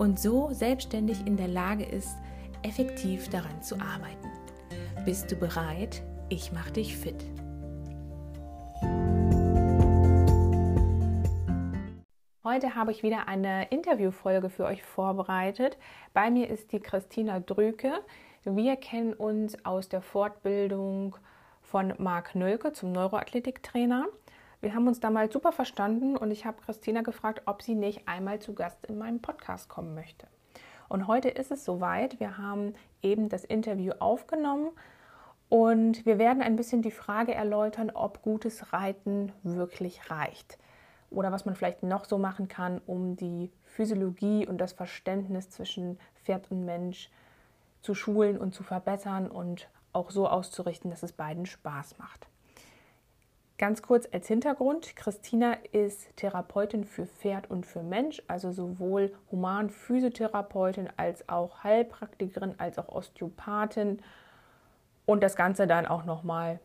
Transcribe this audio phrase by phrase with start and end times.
[0.00, 2.16] und so selbstständig in der Lage ist,
[2.62, 4.30] effektiv daran zu arbeiten.
[5.04, 6.02] Bist du bereit?
[6.30, 7.22] Ich mache dich fit.
[12.42, 15.76] Heute habe ich wieder eine Interviewfolge für euch vorbereitet.
[16.14, 17.92] Bei mir ist die Christina Drüke.
[18.44, 21.14] Wir kennen uns aus der Fortbildung
[21.60, 24.06] von Marc Nölke zum Neuroathletiktrainer.
[24.60, 28.40] Wir haben uns damals super verstanden und ich habe Christina gefragt, ob sie nicht einmal
[28.40, 30.26] zu Gast in meinem Podcast kommen möchte.
[30.90, 32.20] Und heute ist es soweit.
[32.20, 34.70] Wir haben eben das Interview aufgenommen
[35.48, 40.58] und wir werden ein bisschen die Frage erläutern, ob gutes Reiten wirklich reicht
[41.10, 45.98] oder was man vielleicht noch so machen kann, um die Physiologie und das Verständnis zwischen
[46.24, 47.10] Pferd und Mensch
[47.80, 52.29] zu schulen und zu verbessern und auch so auszurichten, dass es beiden Spaß macht.
[53.60, 60.88] Ganz kurz als Hintergrund, Christina ist Therapeutin für Pferd und für Mensch, also sowohl Human-Physiotherapeutin
[60.96, 64.00] als auch Heilpraktikerin, als auch Osteopathin.
[65.04, 66.58] Und das Ganze dann auch nochmal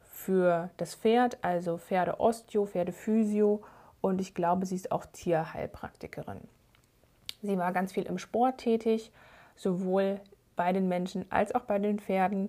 [0.00, 3.62] für das Pferd, also Pferde-Osteo, Pferde-Physio.
[4.00, 6.40] Und ich glaube, sie ist auch Tierheilpraktikerin.
[7.42, 9.12] Sie war ganz viel im Sport tätig,
[9.54, 10.18] sowohl
[10.56, 12.48] bei den Menschen als auch bei den Pferden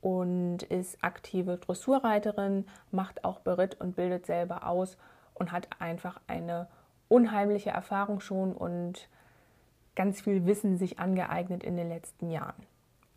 [0.00, 4.96] und ist aktive Dressurreiterin, macht auch Beritt und bildet selber aus
[5.34, 6.68] und hat einfach eine
[7.08, 9.08] unheimliche Erfahrung schon und
[9.96, 12.66] ganz viel Wissen sich angeeignet in den letzten Jahren.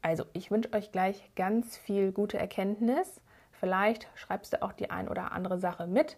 [0.02, 3.22] Also ich wünsche euch gleich ganz viel gute Erkenntnis.
[3.52, 6.18] Vielleicht schreibst du auch die ein oder andere Sache mit.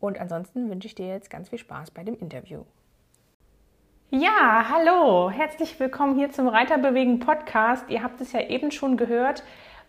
[0.00, 2.64] Und ansonsten wünsche ich dir jetzt ganz viel Spaß bei dem Interview.
[4.10, 7.88] Ja, hallo, herzlich willkommen hier zum Reiterbewegen Podcast.
[7.88, 9.42] Ihr habt es ja eben schon gehört.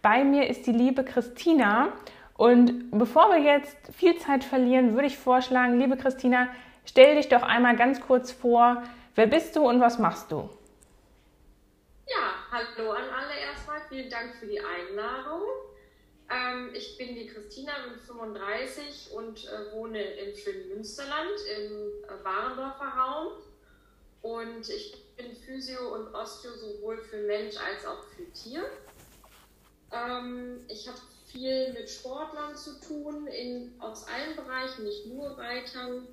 [0.03, 1.93] Bei mir ist die liebe Christina.
[2.35, 6.49] Und bevor wir jetzt viel Zeit verlieren, würde ich vorschlagen, liebe Christina,
[6.85, 8.83] stell dich doch einmal ganz kurz vor.
[9.15, 10.49] Wer bist du und was machst du?
[12.05, 13.79] Ja, hallo an alle erstmal.
[13.87, 15.41] Vielen Dank für die Einladung.
[16.29, 21.71] Ähm, ich bin die Christina, bin 35 und äh, wohne im schönen Münsterland im
[22.03, 23.27] äh, Warendorfer Raum.
[24.21, 28.65] Und ich bin Physio und Osteo sowohl für Mensch als auch für Tier.
[29.93, 36.07] Ähm, ich habe viel mit Sportlern zu tun, in, aus allen Bereichen, nicht nur Reitern.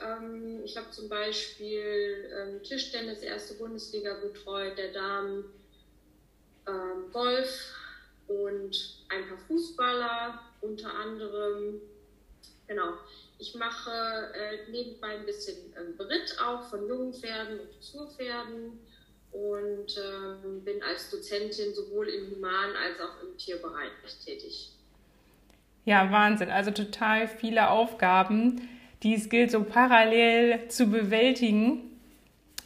[0.00, 5.44] Ähm, ich habe zum Beispiel ähm, Tischtennis, erste Bundesliga betreut, der Damen,
[6.66, 7.74] ähm, Golf
[8.28, 11.80] und ein paar Fußballer unter anderem.
[12.66, 12.94] Genau.
[13.38, 13.90] Ich mache
[14.34, 18.78] äh, nebenbei ein bisschen äh, Beritt auch von jungen Pferden und Dressurpferden
[19.32, 23.90] und ähm, bin als Dozentin sowohl im Human- als auch im Tierbereich
[24.24, 24.70] tätig.
[25.84, 26.50] Ja, Wahnsinn.
[26.50, 28.68] Also total viele Aufgaben,
[29.02, 31.98] die es gilt, so parallel zu bewältigen.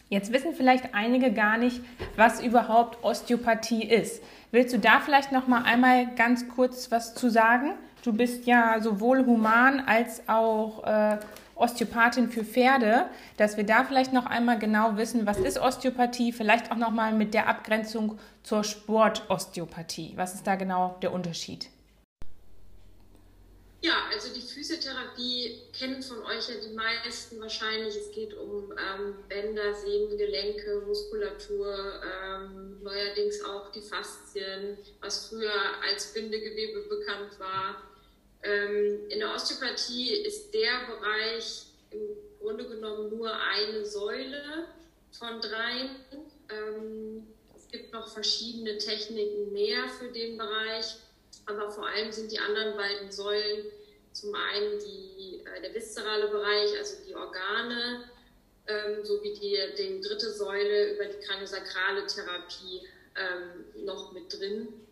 [0.08, 1.80] Jetzt wissen vielleicht einige gar nicht,
[2.16, 4.22] was überhaupt Osteopathie ist.
[4.50, 7.74] Willst du da vielleicht noch mal einmal ganz kurz was zu sagen?
[8.04, 11.18] Du bist ja sowohl human als auch äh,
[11.54, 13.06] Osteopathin für Pferde,
[13.36, 17.12] dass wir da vielleicht noch einmal genau wissen, was ist Osteopathie, vielleicht auch noch mal
[17.12, 20.12] mit der Abgrenzung zur Sportosteopathie.
[20.16, 21.68] Was ist da genau der Unterschied?
[23.84, 27.94] Ja, also die Physiotherapie kennen von euch ja die meisten wahrscheinlich.
[27.94, 35.52] Es geht um ähm, Bänder, Sehnen, Gelenke, Muskulatur, ähm, neuerdings auch die Faszien, was früher
[35.86, 37.82] als Bindegewebe bekannt war.
[38.44, 42.00] Ähm, in der Osteopathie ist der Bereich im
[42.38, 44.66] Grunde genommen nur eine Säule
[45.12, 45.96] von dreien.
[46.50, 47.26] Ähm,
[47.56, 50.96] es gibt noch verschiedene Techniken mehr für den Bereich,
[51.46, 53.64] aber vor allem sind die anderen beiden Säulen
[54.12, 58.10] zum einen die, äh, der viszerale Bereich, also die Organe,
[58.66, 62.82] ähm, sowie die, die dritte Säule über die kraniosakrale Therapie
[63.76, 64.83] noch mit drin.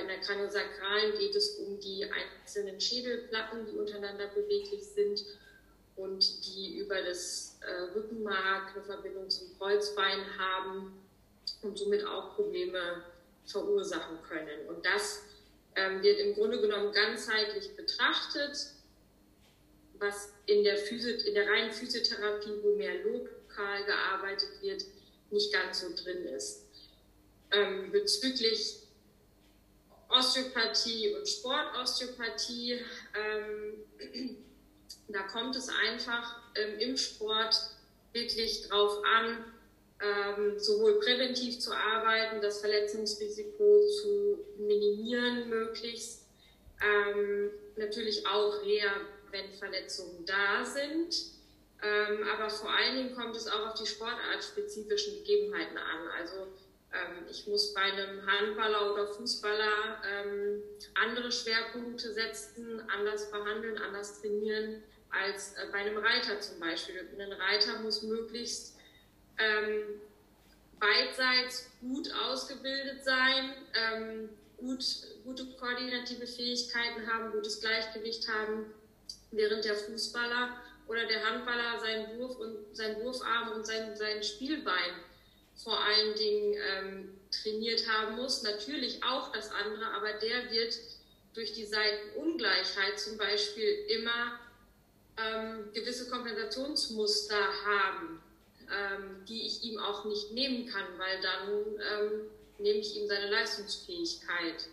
[0.00, 5.24] In der Kraniosakralen geht es um die einzelnen Schädelplatten, die untereinander beweglich sind
[5.96, 11.00] und die über das äh, Rückenmark eine Verbindung zum Kreuzbein haben
[11.62, 13.04] und somit auch Probleme
[13.46, 14.66] verursachen können.
[14.68, 15.22] Und das
[15.74, 18.56] ähm, wird im Grunde genommen ganzheitlich betrachtet,
[19.98, 24.84] was in der, Physi in der reinen Physiotherapie, wo mehr lokal gearbeitet wird,
[25.30, 26.64] nicht ganz so drin ist.
[27.50, 28.87] Ähm, bezüglich
[30.08, 32.80] Osteopathie und Sportosteopathie,
[33.14, 34.36] ähm,
[35.08, 37.56] da kommt es einfach ähm, im Sport
[38.12, 39.44] wirklich drauf an,
[40.00, 46.26] ähm, sowohl präventiv zu arbeiten, das Verletzungsrisiko zu minimieren möglichst,
[46.80, 48.92] ähm, natürlich auch Reha,
[49.30, 51.38] wenn Verletzungen da sind.
[51.82, 56.08] Ähm, aber vor allen Dingen kommt es auch auf die sportartspezifischen Gegebenheiten an.
[56.18, 56.48] Also
[57.30, 60.62] ich muss bei einem Handballer oder Fußballer ähm,
[60.94, 67.08] andere Schwerpunkte setzen, anders behandeln, anders trainieren als äh, bei einem Reiter zum Beispiel.
[67.18, 68.76] Ein Reiter muss möglichst
[69.38, 70.00] ähm,
[70.80, 74.84] beidseits gut ausgebildet sein, ähm, gut,
[75.24, 78.72] gute koordinative Fähigkeiten haben, gutes Gleichgewicht haben,
[79.30, 84.94] während der Fußballer oder der Handballer seinen Wurf und seinen Wurfarm und sein, sein Spielbein
[85.62, 88.42] vor allen Dingen ähm, trainiert haben muss.
[88.42, 90.78] Natürlich auch das andere, aber der wird
[91.34, 94.38] durch die Seitenungleichheit zum Beispiel immer
[95.16, 98.22] ähm, gewisse Kompensationsmuster haben,
[98.70, 102.20] ähm, die ich ihm auch nicht nehmen kann, weil dann ähm,
[102.58, 104.68] nehme ich ihm seine Leistungsfähigkeit.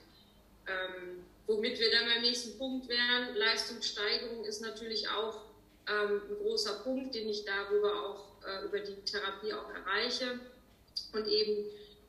[0.67, 5.41] Ähm, womit wir dann beim nächsten Punkt wären, Leistungssteigerung ist natürlich auch
[5.87, 10.39] ähm, ein großer Punkt, den ich darüber auch äh, über die Therapie auch erreiche
[11.13, 11.65] und eben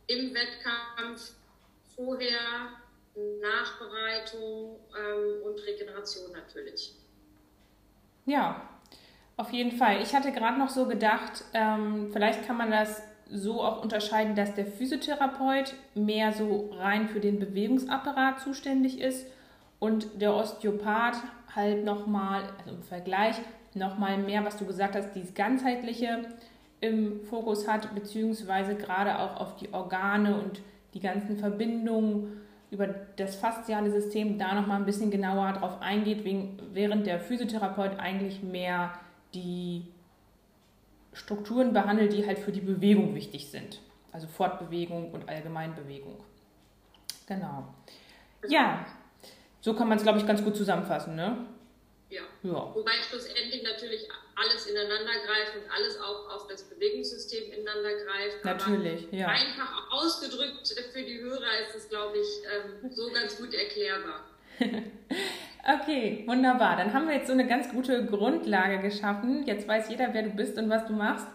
[0.07, 1.33] im Wettkampf
[1.95, 2.71] vorher
[3.41, 6.95] Nachbereitung ähm, und Regeneration natürlich.
[8.27, 8.69] Ja,
[9.37, 10.03] auf jeden Fall.
[10.03, 14.55] Ich hatte gerade noch so gedacht, ähm, vielleicht kann man das so auch unterscheiden, dass
[14.55, 19.27] der Physiotherapeut mehr so rein für den Bewegungsapparat zuständig ist
[19.79, 21.17] und der Osteopath
[21.55, 23.37] halt nochmal, also im Vergleich,
[23.75, 26.29] nochmal mehr, was du gesagt hast, dieses ganzheitliche
[26.81, 30.61] im Fokus hat, beziehungsweise gerade auch auf die Organe und
[30.95, 32.41] die ganzen Verbindungen
[32.71, 36.25] über das fasziale System da nochmal ein bisschen genauer drauf eingeht,
[36.73, 38.99] während der Physiotherapeut eigentlich mehr
[39.35, 39.87] die
[41.13, 43.81] Strukturen behandelt, die halt für die Bewegung wichtig sind.
[44.13, 46.17] Also Fortbewegung und Allgemeinbewegung.
[47.27, 47.75] Genau.
[48.49, 48.87] Ja,
[49.61, 51.47] so kann man es, glaube ich, ganz gut zusammenfassen, ne?
[52.09, 52.23] Ja.
[52.43, 52.75] ja.
[52.75, 58.45] Wobei schlussendlich natürlich alles ineinander greift und alles auch auf das Bewegungssystem ineinander greift.
[58.45, 59.29] Natürlich, ja.
[59.29, 64.21] Einfach ausgedrückt für die Hörer ist es, glaube ich, ähm, so ganz gut erklärbar.
[65.81, 66.77] okay, wunderbar.
[66.77, 69.45] Dann haben wir jetzt so eine ganz gute Grundlage geschaffen.
[69.47, 71.27] Jetzt weiß jeder, wer du bist und was du machst.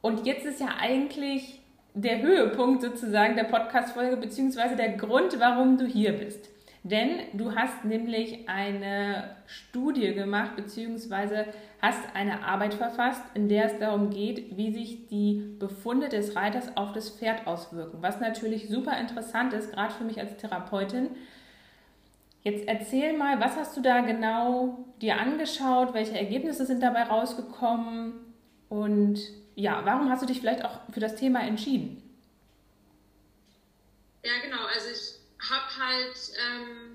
[0.00, 1.60] Und jetzt ist ja eigentlich
[1.94, 6.48] der Höhepunkt sozusagen der Podcast-Folge, beziehungsweise der Grund, warum du hier bist.
[6.84, 11.46] Denn du hast nämlich eine Studie gemacht, beziehungsweise
[11.82, 16.76] hast eine Arbeit verfasst, in der es darum geht, wie sich die Befunde des Reiters
[16.76, 17.98] auf das Pferd auswirken.
[18.00, 21.10] Was natürlich super interessant ist, gerade für mich als Therapeutin.
[22.44, 25.92] Jetzt erzähl mal, was hast du da genau dir angeschaut?
[25.92, 28.14] Welche Ergebnisse sind dabei rausgekommen?
[28.68, 29.18] Und
[29.56, 32.00] ja, warum hast du dich vielleicht auch für das Thema entschieden?
[34.24, 34.64] Ja, genau.
[34.72, 36.91] Also ich habe halt ähm,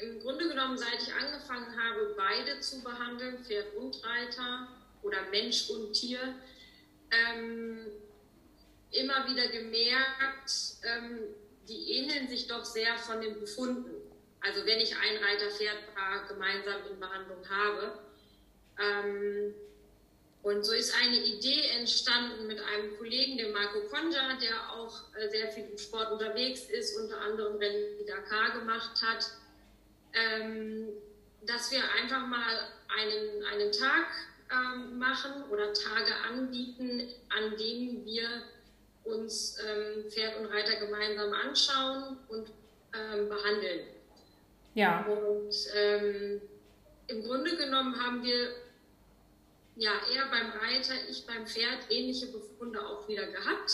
[0.00, 4.68] im Grunde genommen, seit ich angefangen habe, beide zu behandeln, Pferd und Reiter
[5.02, 6.34] oder Mensch und Tier,
[7.10, 7.86] ähm,
[8.92, 10.50] immer wieder gemerkt,
[10.82, 11.20] ähm,
[11.68, 13.90] die ähneln sich doch sehr von den Befunden.
[14.40, 17.98] Also wenn ich ein Reiter-Pferd-Paar gemeinsam in Behandlung habe.
[18.78, 19.54] Ähm,
[20.42, 25.28] und so ist eine Idee entstanden mit einem Kollegen, dem Marco Conja, der auch äh,
[25.28, 29.30] sehr viel im Sport unterwegs ist, unter anderem Rallye Dakar gemacht hat,
[30.14, 30.88] ähm,
[31.46, 34.06] dass wir einfach mal einen, einen Tag
[34.52, 38.28] ähm, machen oder Tage anbieten, an denen wir
[39.04, 42.52] uns ähm, Pferd und Reiter gemeinsam anschauen und
[42.92, 43.86] behandeln.
[44.74, 45.06] Ja.
[45.06, 45.54] Und
[47.06, 48.50] im Grunde genommen haben wir
[49.80, 53.72] ja, er beim Reiter, ich beim Pferd ähnliche Befunde auch wieder gehabt.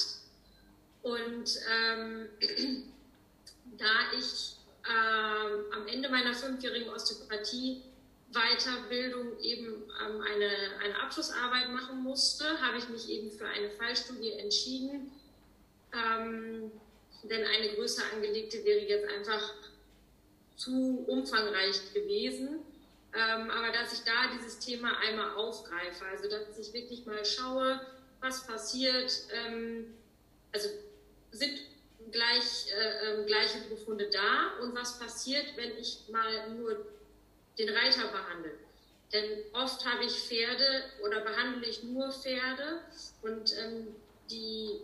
[1.02, 2.28] Und ähm,
[3.76, 4.55] da ich
[4.88, 7.82] ähm, am Ende meiner fünfjährigen Osteopathie
[8.32, 10.50] Weiterbildung eben ähm, eine,
[10.82, 15.12] eine Abschlussarbeit machen musste, habe ich mich eben für eine Fallstudie entschieden.
[15.92, 16.70] Ähm,
[17.22, 19.54] denn eine größer angelegte wäre jetzt einfach
[20.56, 22.60] zu umfangreich gewesen.
[23.14, 27.80] Ähm, aber dass ich da dieses Thema einmal aufgreife, also dass ich wirklich mal schaue,
[28.20, 29.94] was passiert, ähm,
[30.52, 30.68] also
[31.30, 31.58] sind
[32.10, 36.86] gleich, äh, äh, gleiche Befunde da und was passiert, wenn ich mal nur
[37.58, 38.52] den Reiter behandle.
[39.12, 42.80] Denn oft habe ich Pferde oder behandle ich nur Pferde
[43.22, 43.94] und ähm,
[44.30, 44.80] die,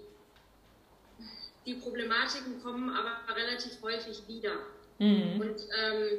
[1.66, 4.54] die Problematiken kommen aber relativ häufig wieder.
[4.98, 5.40] Mhm.
[5.40, 6.18] Und ähm,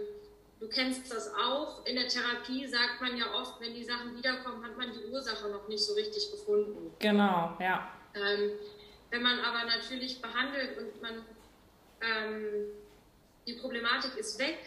[0.59, 1.85] du kennst das auch.
[1.85, 5.50] In der Therapie sagt man ja oft, wenn die Sachen wiederkommen, hat man die Ursache
[5.50, 6.93] noch nicht so richtig gefunden.
[7.00, 7.89] Genau, ja.
[8.15, 8.51] Ähm,
[9.13, 11.24] wenn man aber natürlich behandelt und man
[12.01, 12.65] ähm,
[13.46, 14.58] die Problematik ist weg,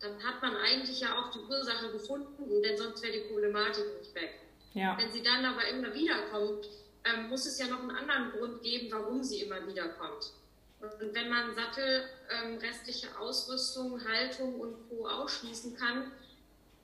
[0.00, 4.12] dann hat man eigentlich ja auch die Ursache gefunden, denn sonst wäre die Problematik nicht
[4.16, 4.40] weg.
[4.72, 4.98] Ja.
[4.98, 6.68] Wenn sie dann aber immer wieder kommt,
[7.04, 10.32] ähm, muss es ja noch einen anderen Grund geben, warum sie immer wieder kommt.
[10.80, 15.06] Und wenn man Sattel, ähm, restliche Ausrüstung, Haltung und Co.
[15.06, 16.10] ausschließen kann,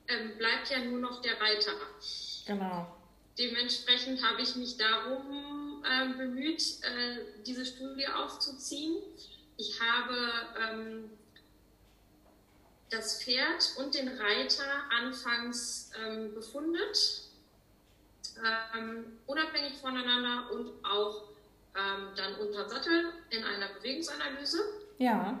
[0.07, 1.73] ähm, bleibt ja nur noch der Reiter.
[2.47, 2.95] Genau.
[3.37, 8.97] Dementsprechend habe ich mich darum ähm, bemüht, äh, diese Studie aufzuziehen.
[9.57, 10.15] Ich habe
[10.59, 11.09] ähm,
[12.89, 17.23] das Pferd und den Reiter anfangs ähm, befundet,
[18.75, 21.29] ähm, unabhängig voneinander und auch
[21.75, 24.59] ähm, dann unter Sattel in einer Bewegungsanalyse.
[24.97, 25.39] Ja.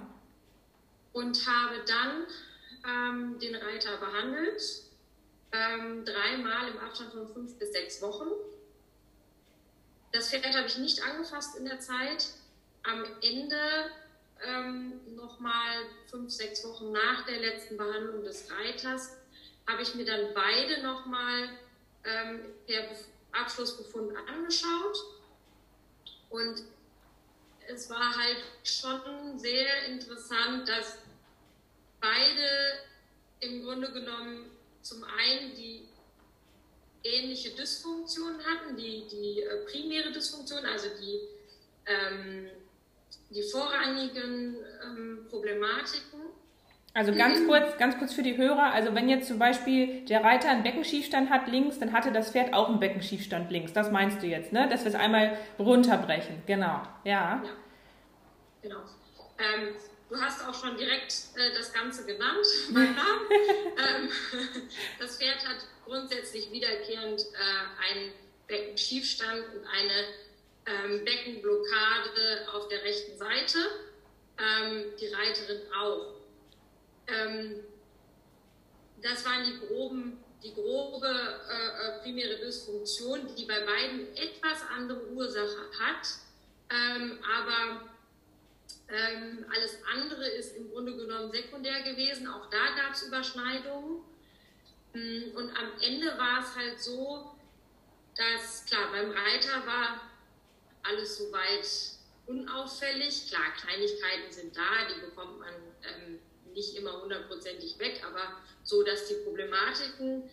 [1.13, 2.25] Und habe dann
[2.87, 4.61] ähm, den Reiter behandelt,
[5.51, 8.29] ähm, dreimal im Abstand von fünf bis sechs Wochen.
[10.11, 12.27] Das Pferd habe ich nicht angefasst in der Zeit.
[12.83, 13.91] Am Ende
[14.43, 19.17] ähm, nochmal fünf, sechs Wochen nach der letzten Behandlung des Reiters,
[19.67, 21.49] habe ich mir dann beide nochmal
[22.03, 22.83] ähm, per
[23.31, 24.97] Abschlussbefund angeschaut.
[26.29, 26.63] Und
[27.67, 30.97] es war halt schon sehr interessant, dass
[31.99, 32.79] beide
[33.39, 34.51] im Grunde genommen
[34.81, 35.87] zum einen die
[37.03, 41.19] ähnliche Dysfunktion hatten, die, die äh, primäre Dysfunktion, also die
[41.85, 42.49] ähm,
[43.33, 46.19] die vorrangigen ähm, Problematiken.
[46.93, 47.47] Also ganz mhm.
[47.47, 48.73] kurz, ganz kurz für die Hörer.
[48.73, 52.53] Also wenn jetzt zum Beispiel der Reiter einen Beckenschiefstand hat links, dann hatte das Pferd
[52.53, 53.71] auch einen Beckenschiefstand links.
[53.71, 54.67] Das meinst du jetzt, ne?
[54.67, 56.43] Dass wir es einmal runterbrechen.
[56.45, 56.81] Genau.
[57.05, 57.41] Ja.
[57.43, 57.43] ja.
[58.61, 58.79] Genau.
[59.39, 59.73] Ähm,
[60.11, 63.21] du hast auch schon direkt äh, das Ganze genannt, mein Name.
[63.31, 64.09] ähm,
[64.99, 68.11] das Pferd hat grundsätzlich wiederkehrend äh, einen
[68.47, 70.05] Beckenschiefstand und eine
[70.65, 73.57] ähm, Beckenblockade auf der rechten Seite,
[74.37, 76.15] ähm, die Reiterin auch.
[77.07, 77.63] Ähm,
[79.01, 85.07] das waren die groben die grobe äh, äh, primäre Dysfunktion, die bei beiden etwas andere
[85.09, 86.07] Ursache hat,
[86.71, 87.90] ähm, aber
[88.89, 92.27] ähm, alles andere ist im Grunde genommen sekundär gewesen.
[92.27, 94.01] Auch da gab es Überschneidungen.
[94.93, 97.31] Mm, und am Ende war es halt so,
[98.15, 100.11] dass, klar, beim Reiter war
[100.83, 101.67] alles soweit
[102.27, 103.29] unauffällig.
[103.29, 106.19] Klar, Kleinigkeiten sind da, die bekommt man ähm,
[106.53, 110.29] nicht immer hundertprozentig weg, aber so, dass die Problematiken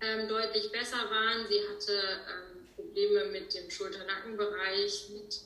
[0.00, 1.46] ähm, deutlich besser waren.
[1.48, 5.40] Sie hatte ähm, Probleme mit dem Schulter-Nackenbereich, mit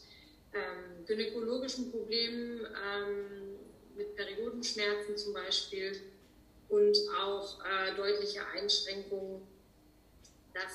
[0.56, 3.46] ähm, gynäkologischen Problemen, ähm,
[3.96, 6.00] mit Periodenschmerzen zum Beispiel
[6.68, 9.40] und auch äh, deutliche Einschränkungen,
[10.52, 10.72] das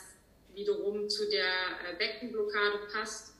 [0.53, 3.33] wiederum zu der äh, Beckenblockade passt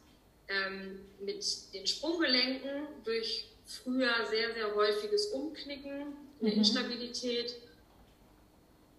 [0.47, 6.57] ähm, mit den Sprunggelenken durch früher sehr, sehr häufiges Umknicken, eine mhm.
[6.57, 7.55] Instabilität.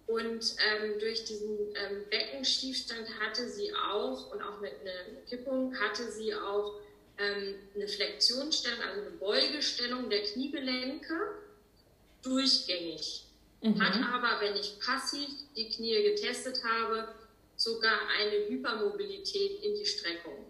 [0.06, 6.10] Und ähm, durch diesen ähm, Beckenstiefstand hatte sie auch, und auch mit einer Kippung, hatte
[6.10, 6.80] sie auch
[7.18, 11.14] ähm, eine Flexionsstellung, also eine Beugestellung der Kniegelenke
[12.22, 13.24] durchgängig.
[13.62, 13.80] Mhm.
[13.80, 17.14] Hat aber, wenn ich passiv die Knie getestet habe,
[17.56, 20.46] sogar eine Hypermobilität in die Streckung.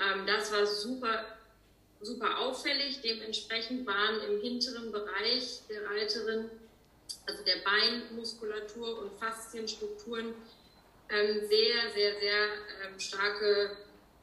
[0.00, 1.38] Ähm, das war super,
[2.00, 3.00] super auffällig.
[3.02, 6.50] Dementsprechend waren im hinteren Bereich der Reiterin,
[7.26, 10.34] also der Beinmuskulatur und Faszienstrukturen,
[11.10, 12.48] ähm, sehr, sehr, sehr
[12.84, 13.76] ähm, starke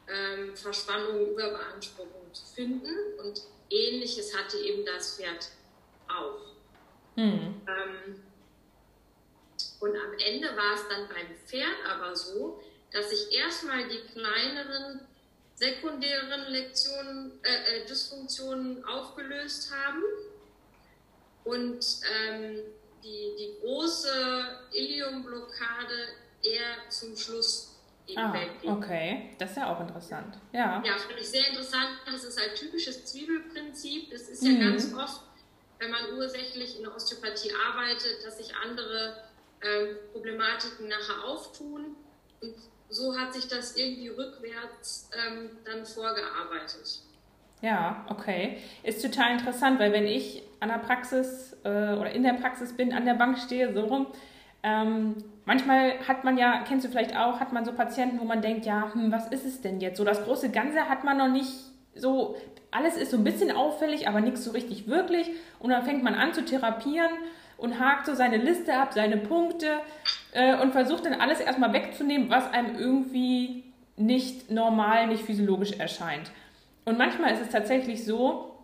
[0.08, 2.94] ähm, Verspannungen, Überbeanspruchungen zu finden.
[3.18, 5.48] Und ähnliches hatte eben das Pferd
[6.08, 6.40] auch.
[7.16, 7.60] Mhm.
[7.66, 8.22] Ähm,
[9.80, 15.00] und am Ende war es dann beim Pferd aber so, dass sich erstmal die kleineren
[15.54, 20.02] sekundären Lektionen, äh, äh, Dysfunktionen aufgelöst haben
[21.44, 22.62] und ähm,
[23.02, 26.08] die, die große Iliumblockade
[26.42, 27.75] eher zum Schluss
[28.06, 28.70] eben ah, wegging.
[28.70, 30.38] Okay, das ist ja auch interessant.
[30.52, 31.88] Ja, ja finde ich sehr interessant.
[32.06, 34.10] Das ist ein typisches Zwiebelprinzip.
[34.10, 34.60] Das ist ja mhm.
[34.60, 35.22] ganz oft,
[35.78, 39.16] wenn man ursächlich in der Osteopathie arbeitet, dass sich andere
[39.62, 41.96] ähm, Problematiken nachher auftun.
[42.40, 42.54] Und
[42.88, 47.02] so hat sich das irgendwie rückwärts ähm, dann vorgearbeitet.
[47.62, 48.58] Ja, okay.
[48.82, 52.92] Ist total interessant, weil wenn ich an der Praxis äh, oder in der Praxis bin,
[52.92, 54.06] an der Bank stehe, so rum,
[54.62, 58.42] ähm, manchmal hat man ja, kennst du vielleicht auch, hat man so Patienten, wo man
[58.42, 59.96] denkt, ja, hm, was ist es denn jetzt?
[59.96, 61.50] So das große Ganze hat man noch nicht
[61.94, 62.36] so,
[62.70, 65.30] alles ist so ein bisschen auffällig, aber nichts so richtig wirklich.
[65.58, 67.10] Und dann fängt man an zu therapieren
[67.56, 69.78] und hakt so seine Liste ab, seine Punkte
[70.32, 73.64] äh, und versucht dann alles erstmal wegzunehmen, was einem irgendwie
[73.96, 76.30] nicht normal, nicht physiologisch erscheint.
[76.84, 78.55] Und manchmal ist es tatsächlich so,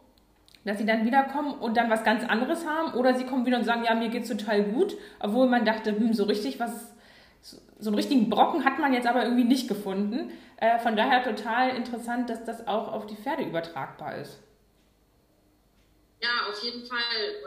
[0.64, 3.64] dass sie dann wiederkommen und dann was ganz anderes haben oder sie kommen wieder und
[3.64, 6.92] sagen, ja, mir geht's total gut, obwohl man dachte, hm, so richtig was,
[7.40, 10.32] so einen richtigen Brocken hat man jetzt aber irgendwie nicht gefunden.
[10.56, 14.38] Äh, von daher total interessant, dass das auch auf die Pferde übertragbar ist.
[16.22, 16.98] Ja, auf jeden Fall.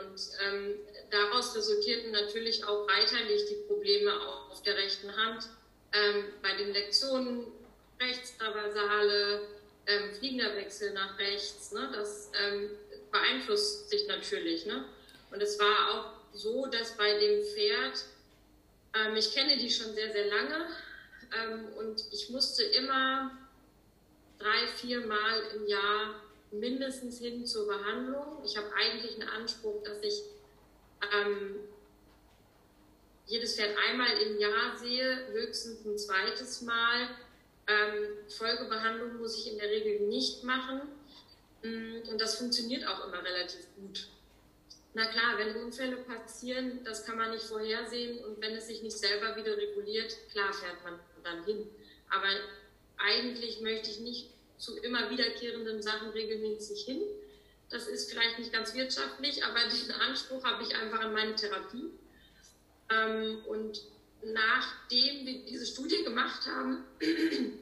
[0.03, 0.75] Und ähm,
[1.10, 5.48] daraus resultierten natürlich auch reiterlich die Probleme auch auf der rechten Hand.
[5.93, 7.45] Ähm, bei den Lektionen
[8.01, 9.48] Rechtstraversale,
[9.88, 11.72] ähm, fliegender Wechsel nach rechts.
[11.72, 11.89] Ne?
[11.93, 12.69] Das ähm,
[13.15, 14.65] beeinflusst sich natürlich.
[14.65, 14.86] Ne?
[15.31, 18.05] Und es war auch so, dass bei dem Pferd,
[18.95, 20.67] ähm, ich kenne die schon sehr, sehr lange
[21.34, 23.31] ähm, und ich musste immer
[24.38, 26.15] drei, vier Mal im Jahr
[26.51, 28.43] mindestens hin zur Behandlung.
[28.45, 30.24] Ich habe eigentlich einen Anspruch, dass ich
[31.13, 31.55] ähm,
[33.27, 37.10] jedes Pferd einmal im Jahr sehe, höchstens ein zweites Mal.
[37.67, 40.81] Ähm, Folgebehandlung muss ich in der Regel nicht machen.
[41.65, 44.07] Mm, und das funktioniert auch immer relativ gut.
[44.93, 48.98] Na klar, wenn Unfälle passieren, das kann man nicht vorhersehen und wenn es sich nicht
[48.98, 51.67] selber wieder reguliert, klar fährt man dann hin.
[52.10, 52.27] Aber
[52.98, 57.01] eigentlich möchte ich nicht zu immer wiederkehrenden Sachen regelmäßig hin.
[57.69, 61.89] Das ist vielleicht nicht ganz wirtschaftlich, aber diesen Anspruch habe ich einfach an meine Therapie.
[62.89, 63.81] Ähm, und
[64.24, 66.86] nachdem wir diese Studie gemacht haben,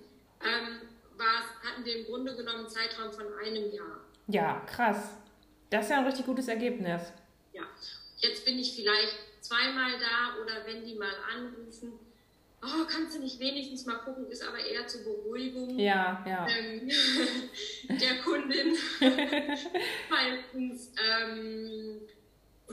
[1.23, 4.01] ähm, hatten wir im Grunde genommen einen Zeitraum von einem Jahr.
[4.27, 5.17] Ja, krass.
[5.69, 7.01] Das ist ja ein richtig gutes Ergebnis.
[7.51, 7.63] Ja,
[8.17, 11.93] jetzt bin ich vielleicht zweimal da oder wenn die mal anrufen,
[12.61, 16.47] oh, kannst du nicht wenigstens mal gucken, ist aber eher zur Beruhigung ja, ja.
[16.47, 16.89] Ähm,
[17.89, 18.77] der Kundin
[20.09, 20.91] meistens.
[20.97, 22.01] Ähm,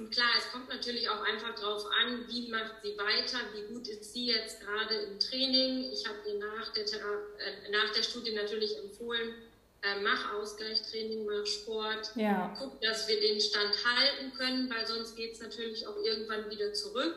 [0.00, 3.86] und klar, es kommt natürlich auch einfach darauf an, wie macht sie weiter, wie gut
[3.86, 5.92] ist sie jetzt gerade im Training.
[5.92, 9.34] Ich habe ihr nach der, äh, nach der Studie natürlich empfohlen,
[9.82, 12.56] äh, mach Ausgleichstraining, mach Sport, ja.
[12.58, 16.72] guck, dass wir den Stand halten können, weil sonst geht es natürlich auch irgendwann wieder
[16.72, 17.16] zurück.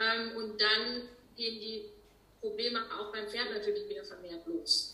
[0.00, 1.84] Ähm, und dann gehen die
[2.40, 4.92] Probleme auch beim Pferd natürlich wieder vermehrt los.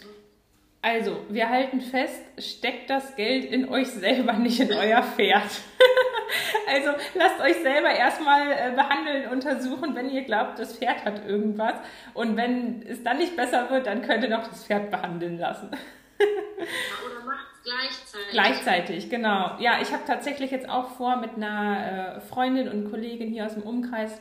[0.83, 5.43] Also, wir halten fest, steckt das Geld in euch selber, nicht in euer Pferd.
[6.69, 11.75] also lasst euch selber erstmal äh, behandeln, untersuchen, wenn ihr glaubt, das Pferd hat irgendwas.
[12.15, 15.71] Und wenn es dann nicht besser wird, dann könnt ihr noch das Pferd behandeln lassen.
[16.19, 18.31] Oder macht es gleichzeitig.
[18.31, 19.57] Gleichzeitig, genau.
[19.59, 23.55] Ja, ich habe tatsächlich jetzt auch vor mit einer äh, Freundin und Kollegin hier aus
[23.55, 24.21] dem Umkreis,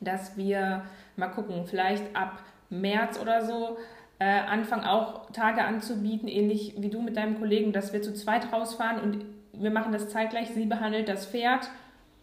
[0.00, 0.84] dass wir
[1.16, 3.78] mal gucken, vielleicht ab März oder so
[4.22, 8.52] äh, anfangen auch Tage anzubieten, ähnlich wie du mit deinem Kollegen, dass wir zu zweit
[8.52, 10.50] rausfahren und wir machen das zeitgleich.
[10.50, 11.68] Sie behandelt das Pferd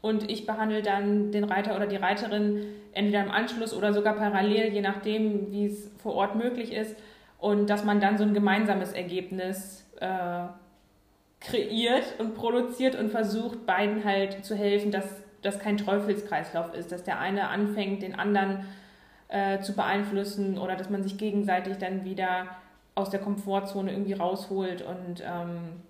[0.01, 4.71] und ich behandle dann den Reiter oder die Reiterin entweder im Anschluss oder sogar parallel,
[4.71, 6.95] je nachdem, wie es vor Ort möglich ist.
[7.37, 10.43] Und dass man dann so ein gemeinsames Ergebnis äh,
[11.41, 17.03] kreiert und produziert und versucht, beiden halt zu helfen, dass das kein Teufelskreislauf ist, dass
[17.03, 18.65] der eine anfängt, den anderen
[19.29, 22.47] äh, zu beeinflussen oder dass man sich gegenseitig dann wieder
[22.95, 25.81] aus der Komfortzone irgendwie rausholt und ähm,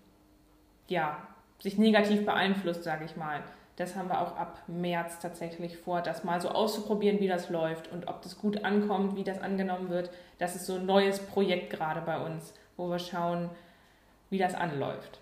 [0.87, 1.27] ja,
[1.59, 3.43] sich negativ beeinflusst, sage ich mal.
[3.77, 7.89] Das haben wir auch ab März tatsächlich vor, das mal so auszuprobieren, wie das läuft
[7.91, 10.09] und ob das gut ankommt, wie das angenommen wird.
[10.37, 13.49] Das ist so ein neues Projekt gerade bei uns, wo wir schauen,
[14.29, 15.19] wie das anläuft.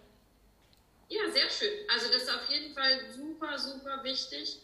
[1.09, 1.69] Ja, sehr schön.
[1.93, 4.59] Also das ist auf jeden Fall super, super wichtig.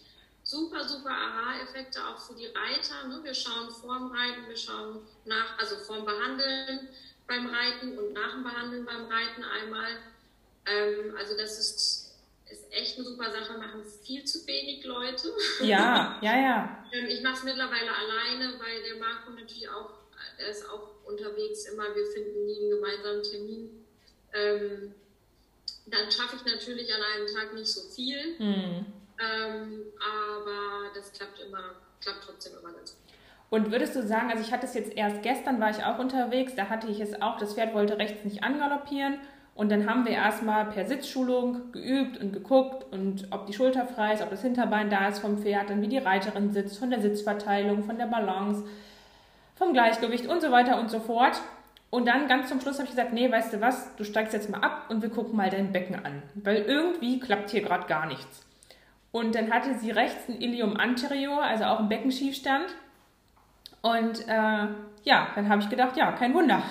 [0.53, 3.07] Super, super Aha-Effekte auch für die Reiter.
[3.07, 3.23] Ne?
[3.23, 6.89] Wir schauen vorm Reiten, wir schauen nach, also vorm Behandeln
[7.27, 9.97] beim Reiten und nach dem Behandeln beim Reiten einmal
[10.65, 12.15] ähm, also das ist,
[12.49, 15.29] ist echt eine super Sache, machen viel zu wenig Leute.
[15.61, 16.85] Ja, ja, ja.
[16.91, 19.91] ähm, ich mache es mittlerweile alleine, weil der Marco natürlich auch,
[20.37, 23.85] er ist auch unterwegs immer, wir finden nie einen gemeinsamen Termin.
[24.33, 24.95] Ähm,
[25.85, 28.85] dann schaffe ich natürlich an einem Tag nicht so viel, hm.
[29.23, 32.99] Ähm, aber das klappt immer, klappt trotzdem immer ganz gut.
[33.49, 36.55] Und würdest du sagen, also ich hatte es jetzt erst gestern, war ich auch unterwegs,
[36.55, 39.19] da hatte ich es auch, das Pferd wollte rechts nicht angaloppieren
[39.55, 44.13] und dann haben wir erstmal per Sitzschulung geübt und geguckt und ob die Schulter frei
[44.13, 47.01] ist, ob das Hinterbein da ist vom Pferd, dann wie die Reiterin sitzt, von der
[47.01, 48.63] Sitzverteilung, von der Balance,
[49.55, 51.39] vom Gleichgewicht und so weiter und so fort.
[51.91, 54.49] Und dann ganz zum Schluss habe ich gesagt, nee, weißt du was, du steigst jetzt
[54.49, 58.07] mal ab und wir gucken mal dein Becken an, weil irgendwie klappt hier gerade gar
[58.07, 58.43] nichts.
[59.13, 62.65] Und dann hatte sie rechts ein Ilium anterior, also auch ein Beckenschiefstand
[63.83, 64.67] Und äh,
[65.03, 66.63] ja, dann habe ich gedacht, ja, kein Wunder,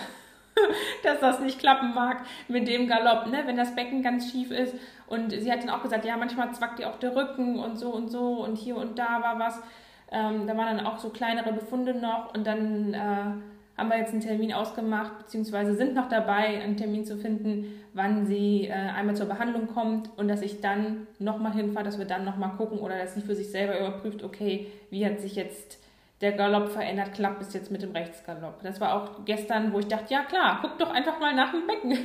[1.05, 3.43] dass das nicht klappen mag mit dem Galopp, ne?
[3.47, 4.75] wenn das Becken ganz schief ist.
[5.07, 7.91] Und sie hat dann auch gesagt, ja, manchmal zwackt ihr auch der Rücken und so
[7.91, 9.63] und so und hier und da war was.
[10.11, 13.52] Ähm, da waren dann auch so kleinere Befunde noch und dann äh,
[13.83, 18.27] haben wir jetzt einen Termin ausgemacht, beziehungsweise sind noch dabei, einen Termin zu finden, wann
[18.27, 22.25] sie äh, einmal zur Behandlung kommt und dass ich dann nochmal hinfahre, dass wir dann
[22.25, 25.81] nochmal gucken oder dass sie für sich selber überprüft, okay, wie hat sich jetzt
[26.21, 28.63] der Galopp verändert, klappt es jetzt mit dem Rechtsgalopp.
[28.63, 31.67] Das war auch gestern, wo ich dachte, ja klar, guck doch einfach mal nach dem
[31.67, 31.99] Becken.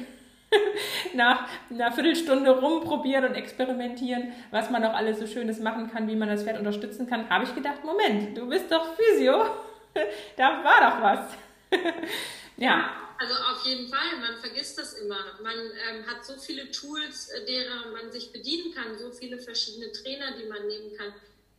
[1.13, 6.15] nach einer Viertelstunde rumprobieren und experimentieren, was man noch alles so Schönes machen kann, wie
[6.15, 9.45] man das Pferd unterstützen kann, habe ich gedacht, Moment, du bist doch Physio,
[10.37, 11.46] da war doch was.
[12.57, 13.07] ja.
[13.19, 15.17] Also auf jeden Fall, man vergisst das immer.
[15.41, 19.91] Man ähm, hat so viele Tools, äh, derer man sich bedienen kann, so viele verschiedene
[19.91, 21.13] Trainer, die man nehmen kann.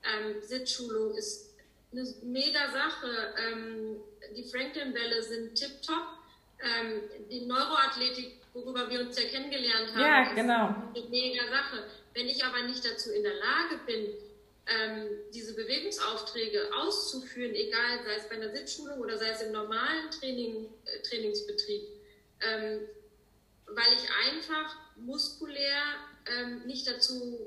[0.05, 1.55] Ähm, Sitzschulung ist
[1.93, 3.35] eine mega Sache.
[3.51, 3.97] Ähm,
[4.37, 6.19] die Franklin-Bälle sind tipptopp.
[6.61, 10.69] Ähm, die Neuroathletik, worüber wir uns ja kennengelernt haben, ja, genau.
[10.95, 11.85] ist eine mega Sache.
[12.15, 14.09] Wenn ich aber nicht dazu in der Lage bin,
[14.69, 20.11] ähm, diese Bewegungsaufträge auszuführen, egal sei es bei einer Sitzschulung oder sei es im normalen
[20.11, 21.83] Training, äh, Trainingsbetrieb,
[22.41, 22.81] ähm,
[23.67, 25.83] weil ich einfach muskulär
[26.39, 27.39] ähm, nicht dazu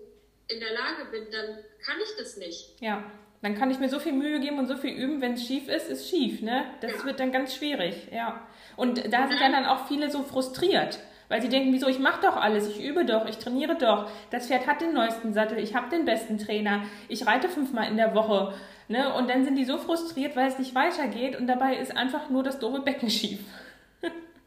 [0.47, 2.75] in der Lage bin, dann kann ich das nicht.
[2.81, 5.45] Ja, dann kann ich mir so viel Mühe geben und so viel üben, wenn es
[5.45, 6.65] schief ist, ist schief, ne?
[6.81, 7.05] Das ja.
[7.05, 8.47] wird dann ganz schwierig, ja.
[8.75, 10.99] Und da sind dann auch viele so frustriert
[11.31, 14.11] weil sie denken, wieso, ich mache doch alles, ich übe doch, ich trainiere doch.
[14.31, 17.95] Das Pferd hat den neuesten Sattel, ich habe den besten Trainer, ich reite fünfmal in
[17.95, 18.53] der Woche.
[18.89, 19.13] Ne?
[19.13, 22.43] Und dann sind die so frustriert, weil es nicht weitergeht und dabei ist einfach nur
[22.43, 23.39] das doofe Becken schief.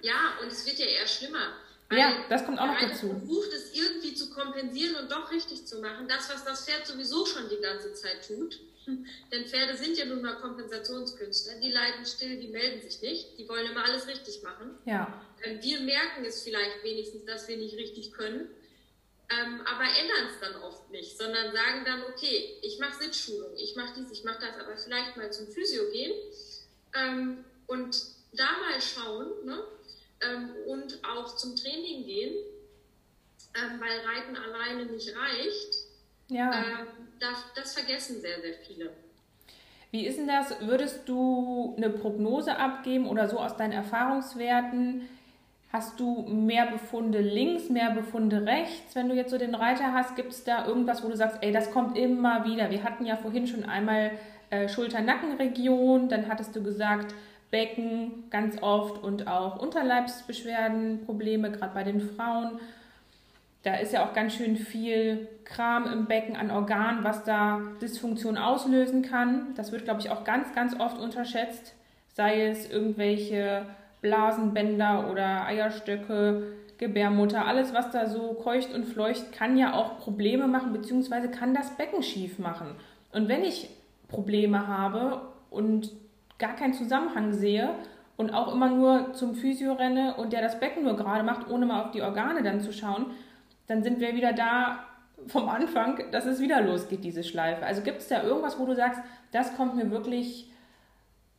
[0.02, 1.54] ja, und es wird ja eher schlimmer.
[1.90, 3.08] ja, das kommt auch noch dazu.
[3.08, 6.06] versucht es irgendwie zu kompensieren und doch richtig zu machen.
[6.06, 8.60] Das, was das Pferd sowieso schon die ganze Zeit tut.
[9.32, 11.54] Denn Pferde sind ja nun mal Kompensationskünstler.
[11.62, 13.38] Die leiden still, die melden sich nicht.
[13.38, 14.76] Die wollen immer alles richtig machen.
[14.84, 15.08] Ja.
[15.61, 18.48] Wir merken es vielleicht wenigstens, dass wir nicht richtig können,
[19.30, 23.74] ähm, aber ändern es dann oft nicht, sondern sagen dann, okay, ich mache Sitzschulung, ich
[23.76, 26.12] mache dies, ich mache das, aber vielleicht mal zum Physio gehen
[26.94, 27.96] ähm, und
[28.33, 29.64] da mal schauen ne?
[30.20, 32.35] Ähm, und auch zum Training gehen,
[33.54, 35.74] ähm, weil Reiten alleine nicht reicht.
[36.28, 36.52] Ja.
[36.52, 36.87] Ähm,
[37.20, 38.90] das, das vergessen sehr, sehr viele.
[39.90, 40.61] Wie ist denn das?
[40.61, 45.09] Würdest du eine Prognose abgeben oder so aus deinen Erfahrungswerten?
[45.74, 48.94] Hast du mehr Befunde links, mehr Befunde rechts?
[48.94, 51.50] Wenn du jetzt so den Reiter hast, gibt es da irgendwas, wo du sagst, ey,
[51.50, 52.70] das kommt immer wieder?
[52.70, 54.12] Wir hatten ja vorhin schon einmal
[54.50, 57.12] äh, Schulter-Nackenregion, dann hattest du gesagt,
[57.50, 62.60] Becken ganz oft und auch Unterleibsbeschwerden, Probleme, gerade bei den Frauen.
[63.64, 68.38] Da ist ja auch ganz schön viel Kram im Becken an Organen, was da Dysfunktion
[68.38, 69.48] auslösen kann.
[69.56, 71.74] Das wird, glaube ich, auch ganz, ganz oft unterschätzt.
[72.12, 73.66] Sei es irgendwelche
[74.04, 76.42] Blasenbänder oder Eierstöcke,
[76.76, 81.54] Gebärmutter, alles, was da so keucht und fleucht, kann ja auch Probleme machen, beziehungsweise kann
[81.54, 82.76] das Becken schief machen.
[83.12, 83.70] Und wenn ich
[84.08, 85.90] Probleme habe und
[86.38, 87.70] gar keinen Zusammenhang sehe
[88.18, 91.64] und auch immer nur zum Physio renne und der das Becken nur gerade macht, ohne
[91.64, 93.06] mal auf die Organe dann zu schauen,
[93.68, 94.80] dann sind wir wieder da
[95.28, 97.64] vom Anfang, dass es wieder losgeht, diese Schleife.
[97.64, 99.00] Also gibt es da irgendwas, wo du sagst,
[99.32, 100.50] das kommt mir wirklich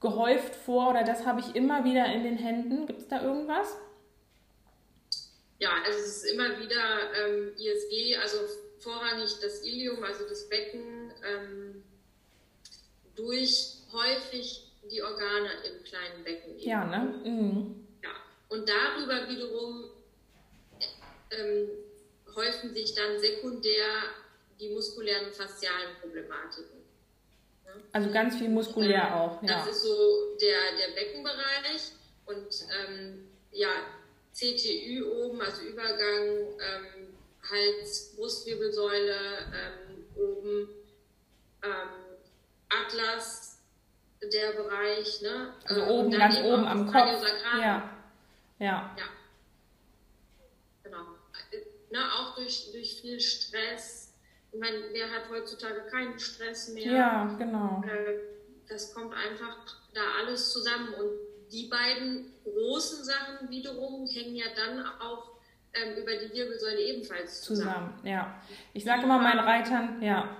[0.01, 2.85] gehäuft vor oder das habe ich immer wieder in den Händen?
[2.85, 3.75] Gibt es da irgendwas?
[5.59, 8.37] Ja, also es ist immer wieder ähm, ISG, also
[8.79, 11.83] vorrangig das Ilium, also das Becken, ähm,
[13.15, 16.57] durch häufig die Organe im kleinen Becken.
[16.57, 16.69] Eben.
[16.69, 17.21] Ja, ne?
[17.23, 17.87] Mhm.
[18.03, 18.11] Ja,
[18.49, 19.85] und darüber wiederum
[21.31, 21.69] ähm,
[22.35, 23.87] häufen sich dann sekundär
[24.59, 26.84] die muskulären faszialen Problematiken.
[27.91, 29.43] Also ganz viel muskulär ähm, auch.
[29.43, 29.59] Ja.
[29.59, 31.91] Das ist so der, der Beckenbereich
[32.25, 32.47] und
[32.87, 33.69] ähm, ja,
[34.33, 36.27] CTÜ oben, also Übergang,
[36.59, 37.15] ähm,
[37.49, 39.15] Hals, Brustwirbelsäule
[39.53, 40.69] ähm, oben,
[41.63, 42.17] ähm,
[42.69, 43.59] Atlas,
[44.21, 45.53] der Bereich, ne?
[45.65, 47.23] Also ähm, oben, ganz oben am Kopf.
[47.59, 47.99] Ja.
[48.59, 48.95] ja.
[48.97, 49.09] Ja.
[50.83, 51.05] Genau.
[51.91, 54.04] Ne, auch durch, durch viel Stress
[54.55, 56.91] ich meine, wer hat heutzutage keinen Stress mehr?
[56.91, 57.83] Ja, genau.
[57.85, 58.19] Äh,
[58.69, 59.57] das kommt einfach
[59.93, 60.93] da alles zusammen.
[60.93, 61.09] Und
[61.51, 65.31] die beiden großen Sachen wiederum hängen ja dann auch
[65.73, 67.95] ähm, über die Wirbelsäule ebenfalls zusammen.
[67.97, 68.41] Zusammen, ja.
[68.73, 70.37] Ich sage immer meinen Reitern, ja.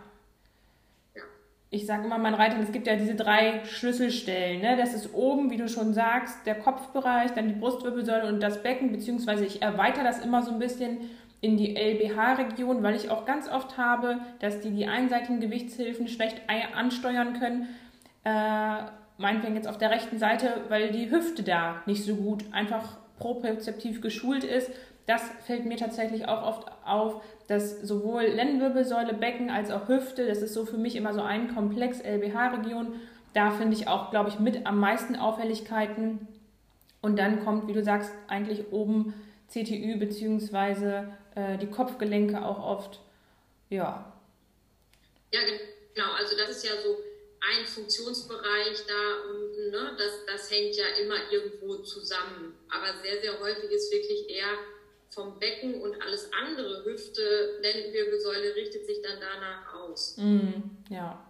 [1.69, 4.61] Ich sage immer meinen Reitern, es gibt ja diese drei Schlüsselstellen.
[4.61, 4.77] Ne?
[4.77, 8.93] Das ist oben, wie du schon sagst, der Kopfbereich, dann die Brustwirbelsäule und das Becken,
[8.93, 11.09] beziehungsweise ich erweitere das immer so ein bisschen
[11.45, 16.41] in die LBH-Region, weil ich auch ganz oft habe, dass die die einseitigen Gewichtshilfen schlecht
[16.73, 17.67] ansteuern können.
[18.23, 22.97] Äh, meinetwegen jetzt auf der rechten Seite, weil die Hüfte da nicht so gut einfach
[23.19, 24.71] propriozeptiv geschult ist.
[25.05, 30.41] Das fällt mir tatsächlich auch oft auf, dass sowohl Lendenwirbelsäule, Becken als auch Hüfte, das
[30.41, 32.95] ist so für mich immer so ein Komplex LBH-Region.
[33.35, 36.27] Da finde ich auch, glaube ich, mit am meisten Auffälligkeiten.
[37.01, 39.13] Und dann kommt, wie du sagst, eigentlich oben
[39.47, 41.03] CTÜ bzw.
[41.35, 42.99] Äh, die Kopfgelenke auch oft.
[43.69, 44.13] Ja.
[45.31, 45.39] Ja,
[45.93, 46.11] genau.
[46.13, 46.97] Also das ist ja so
[47.41, 49.69] ein Funktionsbereich da unten.
[49.71, 49.97] Ne?
[49.97, 52.57] Das, das hängt ja immer irgendwo zusammen.
[52.69, 54.57] Aber sehr, sehr häufig ist wirklich eher
[55.09, 60.17] vom Becken und alles andere, Hüfte, Lendenwirbelsäule, richtet sich dann danach aus.
[60.17, 61.25] Mm, ja,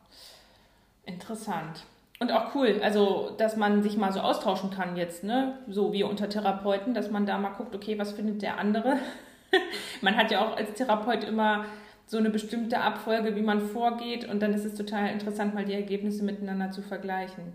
[1.05, 1.83] interessant.
[2.19, 5.59] Und auch cool, also dass man sich mal so austauschen kann jetzt, ne?
[5.69, 8.97] So wie unter Therapeuten, dass man da mal guckt, okay, was findet der andere?
[10.01, 11.65] man hat ja auch als Therapeut immer
[12.07, 15.73] so eine bestimmte Abfolge, wie man vorgeht, und dann ist es total interessant, mal die
[15.73, 17.53] Ergebnisse miteinander zu vergleichen.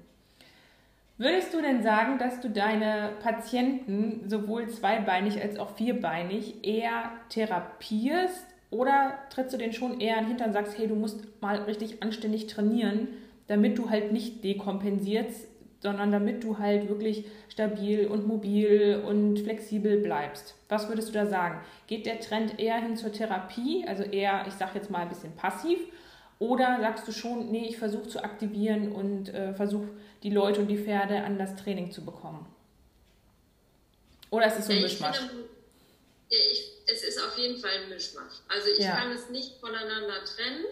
[1.18, 8.46] Würdest du denn sagen, dass du deine Patienten sowohl zweibeinig als auch vierbeinig eher therapierst
[8.70, 11.58] oder trittst du den schon eher in den Hintern und sagst, hey, du musst mal
[11.64, 13.08] richtig anständig trainieren,
[13.48, 15.48] damit du halt nicht dekompensierst,
[15.80, 20.54] sondern damit du halt wirklich stabil und mobil und flexibel bleibst.
[20.68, 21.60] Was würdest du da sagen?
[21.86, 25.34] Geht der Trend eher hin zur Therapie, also eher, ich sage jetzt mal ein bisschen
[25.34, 25.78] passiv,
[26.38, 29.88] oder sagst du schon, nee, ich versuche zu aktivieren und äh, versuche
[30.22, 32.46] die Leute und die Pferde an das Training zu bekommen?
[34.30, 35.20] Oder ist es so ein Mischmasch?
[36.28, 38.40] Ich, es ist auf jeden Fall ein Mischmasch.
[38.48, 38.96] Also ich ja.
[38.96, 40.64] kann es nicht voneinander trennen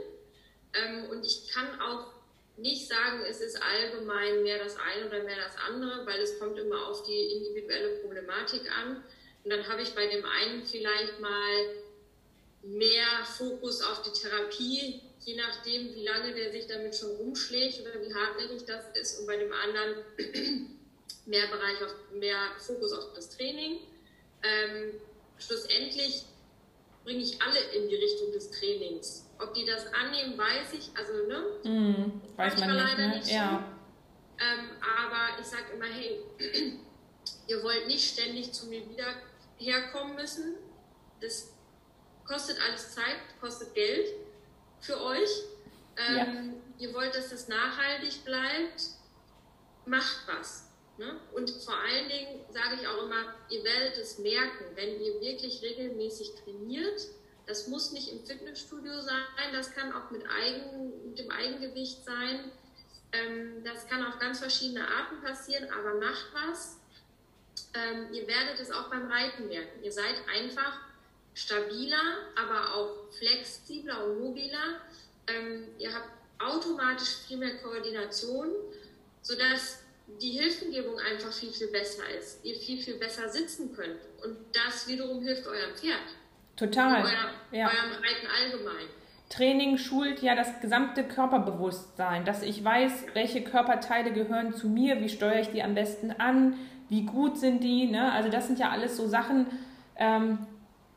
[0.73, 2.17] ähm, und ich kann auch
[2.59, 6.59] nicht sagen, es ist allgemein mehr das eine oder mehr das andere, weil es kommt
[6.59, 9.05] immer auf die individuelle Problematik an.
[9.44, 11.75] Und dann habe ich bei dem einen vielleicht mal
[12.62, 18.03] mehr Fokus auf die Therapie, je nachdem, wie lange der sich damit schon rumschlägt oder
[18.03, 19.21] wie hartnäckig das ist.
[19.21, 20.05] Und bei dem anderen
[21.27, 23.79] mehr Bereich auf, mehr Fokus auf das Training.
[24.42, 24.94] Ähm,
[25.38, 26.25] schlussendlich
[27.05, 29.28] bringe ich alle in die Richtung des Trainings.
[29.40, 31.70] Ob die das annehmen, weiß ich, also ne?
[31.70, 33.16] Mm, weiß man nicht, leider ne?
[33.16, 33.31] nicht.
[33.31, 33.64] Ja.
[34.40, 36.20] Ähm, aber ich sage immer, hey,
[37.46, 39.07] ihr wollt nicht ständig zu mir wieder
[39.59, 40.57] herkommen müssen.
[41.20, 41.53] Das
[42.24, 44.09] kostet alles Zeit, kostet Geld
[44.81, 45.31] für euch.
[45.96, 46.87] Ähm, ja.
[46.87, 48.83] Ihr wollt, dass das nachhaltig bleibt.
[49.87, 50.68] Macht was.
[50.98, 51.18] Ne?
[51.33, 55.62] Und vor allen Dingen sage ich auch immer, ihr werdet es merken, wenn ihr wirklich
[55.62, 57.01] regelmäßig trainiert
[57.48, 62.52] das muss nicht im Fitnessstudio sein, das kann auch mit, Eigen, mit dem Eigengewicht sein.
[63.12, 66.76] Ähm, das kann auf ganz verschiedene Arten passieren, aber macht was.
[67.74, 69.82] Ähm, ihr werdet es auch beim Reiten merken.
[69.82, 70.78] Ihr seid einfach
[71.34, 74.80] stabiler, aber auch flexibler und mobiler.
[75.26, 78.50] Ähm, ihr habt automatisch viel mehr Koordination,
[79.22, 79.80] sodass
[80.20, 82.44] die Hilfengebung einfach viel, viel besser ist.
[82.44, 84.00] Ihr viel, viel besser sitzen könnt.
[84.22, 86.08] Und das wiederum hilft eurem Pferd.
[86.59, 87.03] Total.
[87.03, 87.66] Euer, ja.
[87.66, 88.87] Eurem Reiten allgemein.
[89.29, 95.09] Training schult ja das gesamte Körperbewusstsein, dass ich weiß, welche Körperteile gehören zu mir, wie
[95.09, 96.55] steuere ich die am besten an,
[96.88, 97.87] wie gut sind die.
[97.87, 98.11] Ne?
[98.12, 99.47] Also das sind ja alles so Sachen,
[99.97, 100.38] ähm,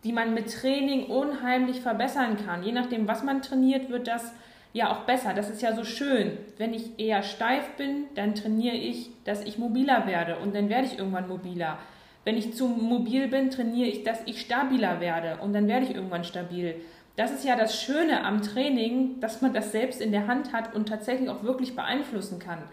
[0.04, 2.64] die man mit Training unheimlich verbessern kann.
[2.64, 4.34] Je nachdem, was man trainiert, wird das
[4.74, 5.34] ja auch besser.
[5.34, 6.38] Das ist ja so schön.
[6.58, 10.88] Wenn ich eher steif bin, dann trainiere ich, dass ich mobiler werde und dann werde
[10.88, 11.78] ich irgendwann mobiler.
[12.24, 15.96] Wenn ich zu mobil bin, trainiere ich, dass ich stabiler werde und dann werde ich
[15.96, 16.76] irgendwann stabil.
[17.16, 20.74] Das ist ja das Schöne am Training, dass man das selbst in der Hand hat
[20.76, 22.64] und tatsächlich auch wirklich beeinflussen kann.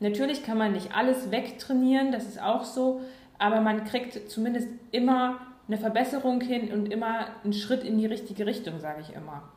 [0.00, 3.02] Natürlich kann man nicht alles wegtrainieren, das ist auch so,
[3.38, 8.44] aber man kriegt zumindest immer eine Verbesserung hin und immer einen Schritt in die richtige
[8.44, 9.48] Richtung, sage ich immer.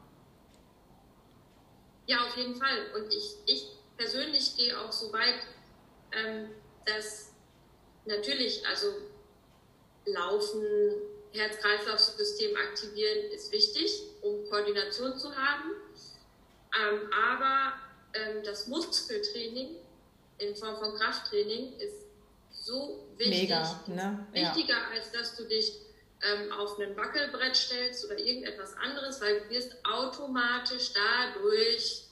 [2.06, 2.78] Ja, auf jeden Fall.
[2.96, 3.68] Und ich, ich
[3.98, 5.48] persönlich gehe auch so weit,
[6.12, 6.50] ähm,
[6.86, 7.34] dass
[8.06, 8.88] natürlich, also
[10.06, 10.64] Laufen,
[11.34, 15.72] Herz-Kreislauf-System aktivieren ist wichtig, um Koordination zu haben.
[16.80, 17.74] Ähm, aber
[18.14, 19.76] ähm, das Muskeltraining
[20.38, 22.06] in Form von Krafttraining ist
[22.52, 24.28] so wichtig, Mega, ne?
[24.32, 24.88] wichtiger, ja.
[24.94, 25.80] als dass du dich
[26.24, 32.03] ähm, auf ein Wackelbrett stellst oder irgendetwas anderes, weil du wirst automatisch dadurch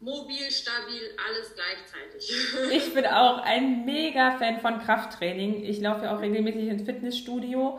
[0.00, 2.32] mobil, stabil, alles gleichzeitig.
[2.72, 5.62] Ich bin auch ein mega Fan von Krafttraining.
[5.64, 7.78] Ich laufe ja auch regelmäßig ins Fitnessstudio.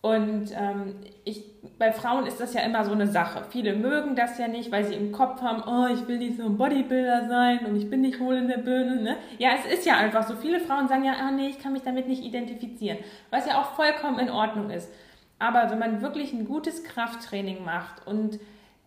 [0.00, 0.94] Und ähm,
[1.24, 1.42] ich,
[1.76, 3.44] bei Frauen ist das ja immer so eine Sache.
[3.50, 6.44] Viele mögen das ja nicht, weil sie im Kopf haben, oh, ich will nicht so
[6.44, 9.02] ein Bodybuilder sein und ich bin nicht wohl in der Birne.
[9.02, 9.16] Ne?
[9.38, 10.36] Ja, es ist ja einfach so.
[10.36, 12.98] Viele Frauen sagen ja, ah nee, ich kann mich damit nicht identifizieren.
[13.30, 14.88] Was ja auch vollkommen in Ordnung ist.
[15.40, 18.38] Aber wenn man wirklich ein gutes Krafttraining macht und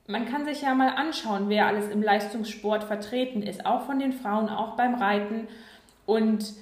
[0.08, 4.14] man kann sich ja mal anschauen, wer alles im Leistungssport vertreten ist, auch von den
[4.14, 5.48] Frauen, auch beim Reiten.
[6.06, 6.54] Und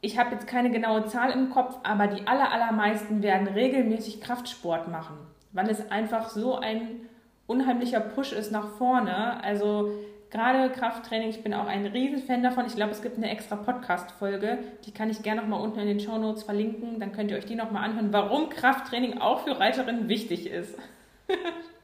[0.00, 4.88] ich habe jetzt keine genaue Zahl im Kopf, aber die aller, allermeisten werden regelmäßig Kraftsport
[4.88, 5.16] machen,
[5.52, 7.00] weil es einfach so ein
[7.46, 9.42] unheimlicher Push ist nach vorne.
[9.42, 9.90] Also
[10.30, 12.66] gerade Krafttraining, ich bin auch ein Riesenfan davon.
[12.66, 16.00] Ich glaube, es gibt eine extra Podcast-Folge, die kann ich gerne nochmal unten in den
[16.00, 17.00] Show Notes verlinken.
[17.00, 20.78] Dann könnt ihr euch die nochmal anhören, warum Krafttraining auch für Reiterinnen wichtig ist.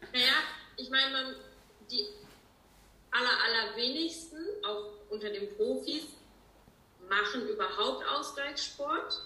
[0.93, 1.35] meine,
[1.91, 2.07] die
[3.11, 6.05] aller, allerwenigsten, auch unter den Profis,
[7.09, 9.23] machen überhaupt Ausgleichssport.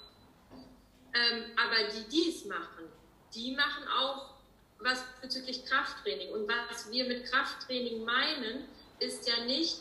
[1.14, 2.88] Ähm, aber die, die es machen,
[3.34, 4.36] die machen auch
[4.78, 6.32] was bezüglich Krafttraining.
[6.32, 9.78] Und was wir mit Krafttraining meinen, ist ja nicht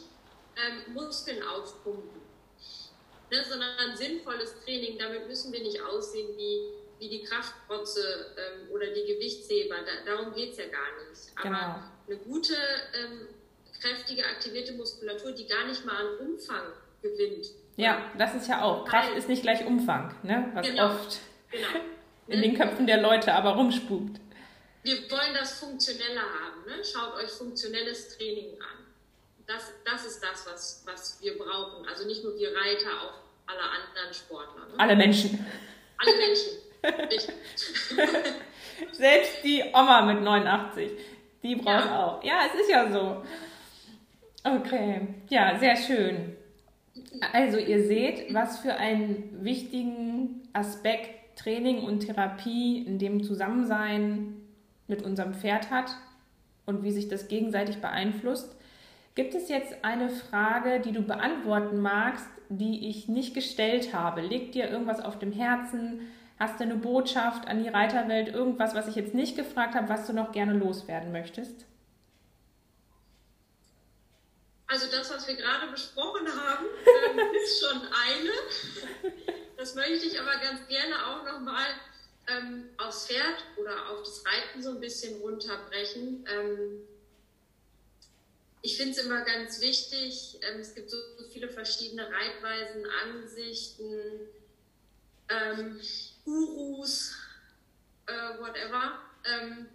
[0.56, 2.22] ähm, Muskeln aufpumpen,
[3.32, 4.98] ne, sondern sinnvolles Training.
[4.98, 9.76] Damit müssen wir nicht aussehen wie, wie die Kraftprotze ähm, oder die Gewichtsheber.
[9.86, 11.22] Da, darum geht es ja gar nicht.
[11.36, 11.76] Aber genau.
[12.08, 13.28] eine gute, ähm,
[13.80, 16.64] kräftige, aktivierte Muskulatur, die gar nicht mal an Umfang
[17.02, 17.48] gewinnt.
[17.78, 18.86] Ja, das ist ja auch.
[18.86, 20.50] Kraft ist nicht gleich Umfang, ne?
[20.54, 20.86] was genau.
[20.88, 21.20] oft
[21.52, 21.68] genau.
[22.28, 24.20] in den Köpfen der Leute aber rumspukt.
[24.84, 26.66] Wir wollen das Funktionelle haben.
[26.68, 26.84] Ne?
[26.84, 28.86] Schaut euch funktionelles Training an
[29.48, 31.86] das, das ist das, was, was wir brauchen.
[31.88, 33.14] Also nicht nur wir Reiter, auch
[33.48, 34.66] alle anderen Sportler.
[34.68, 34.74] Ne?
[34.78, 35.46] Alle Menschen.
[35.98, 36.52] Alle Menschen.
[38.92, 40.92] Selbst die Oma mit 89,
[41.44, 42.06] die braucht ja.
[42.06, 42.24] auch.
[42.24, 43.24] Ja, es ist ja so.
[44.44, 46.36] Okay, ja, sehr schön.
[47.34, 54.36] Also ihr seht, was für einen wichtigen Aspekt Training und Therapie in dem Zusammensein
[54.88, 55.96] mit unserem Pferd hat
[56.66, 58.56] und wie sich das gegenseitig beeinflusst.
[59.16, 64.22] Gibt es jetzt eine Frage, die du beantworten magst, die ich nicht gestellt habe?
[64.22, 66.02] Liegt dir irgendwas auf dem Herzen?
[66.38, 68.28] Hast du eine Botschaft an die Reiterwelt?
[68.28, 71.66] Irgendwas, was ich jetzt nicht gefragt habe, was du noch gerne loswerden möchtest?
[74.68, 76.66] Also das, was wir gerade besprochen haben,
[77.12, 79.14] ähm, ist schon eine.
[79.58, 81.66] Das möchte ich aber ganz gerne auch nochmal
[82.28, 86.26] ähm, aufs Pferd oder auf das Reiten so ein bisschen runterbrechen.
[86.30, 86.88] Ähm,
[88.62, 90.98] ich finde es immer ganz wichtig, ähm, es gibt so,
[91.32, 94.28] viele verschiedene Reitweisen, Ansichten,
[95.30, 95.80] ähm,
[96.26, 97.16] Gurus,
[98.08, 99.00] äh, whatever.
[99.26, 99.68] Ähm,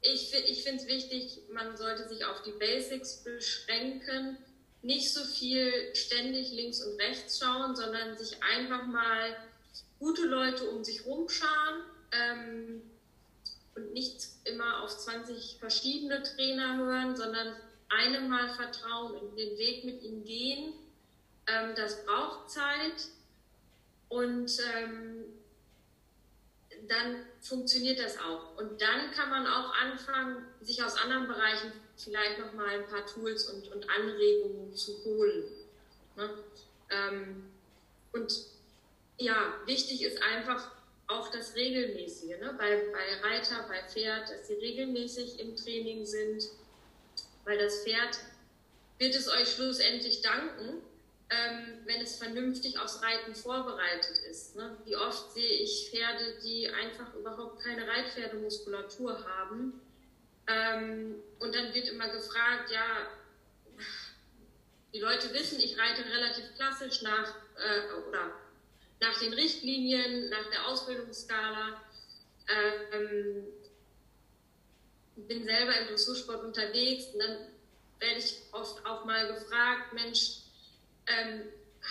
[0.00, 4.36] ich ich finde es wichtig, man sollte sich auf die Basics beschränken,
[4.82, 9.36] nicht so viel ständig links und rechts schauen, sondern sich einfach mal
[9.98, 12.82] gute Leute um sich rumschauen ähm,
[13.74, 17.56] und nicht immer auf 20 verschiedene Trainer hören, sondern
[17.88, 20.74] einem mal vertrauen und den Weg mit ihm gehen.
[21.46, 23.08] Ähm, das braucht Zeit
[24.08, 25.13] und ähm,
[26.90, 28.56] dann funktioniert das auch.
[28.56, 33.06] Und dann kann man auch anfangen, sich aus anderen Bereichen vielleicht noch mal ein paar
[33.06, 35.44] Tools und, und Anregungen zu holen.
[36.16, 36.30] Ne?
[36.90, 37.50] Ähm,
[38.12, 38.32] und
[39.18, 40.70] ja, wichtig ist einfach
[41.06, 42.38] auch das Regelmäßige.
[42.40, 42.54] Ne?
[42.58, 46.44] Bei, bei Reiter, bei Pferd, dass sie regelmäßig im Training sind
[47.44, 48.18] weil das Pferd
[48.98, 50.82] wird es euch schlussendlich danken,
[51.30, 54.56] ähm, wenn es vernünftig aufs Reiten vorbereitet ist.
[54.56, 54.76] Ne?
[54.84, 59.80] Wie oft sehe ich Pferde, die einfach überhaupt keine Reitpferdemuskulatur haben.
[60.46, 63.08] Ähm, und dann wird immer gefragt, ja,
[64.92, 68.30] die Leute wissen, ich reite relativ klassisch nach, äh, oder
[69.00, 71.80] nach den Richtlinien, nach der Ausbildungsskala.
[72.48, 73.46] Ähm,
[75.16, 77.36] bin selber im Dressursport unterwegs und dann
[78.00, 80.43] werde ich oft auch mal gefragt, Mensch,
[81.06, 81.42] ähm,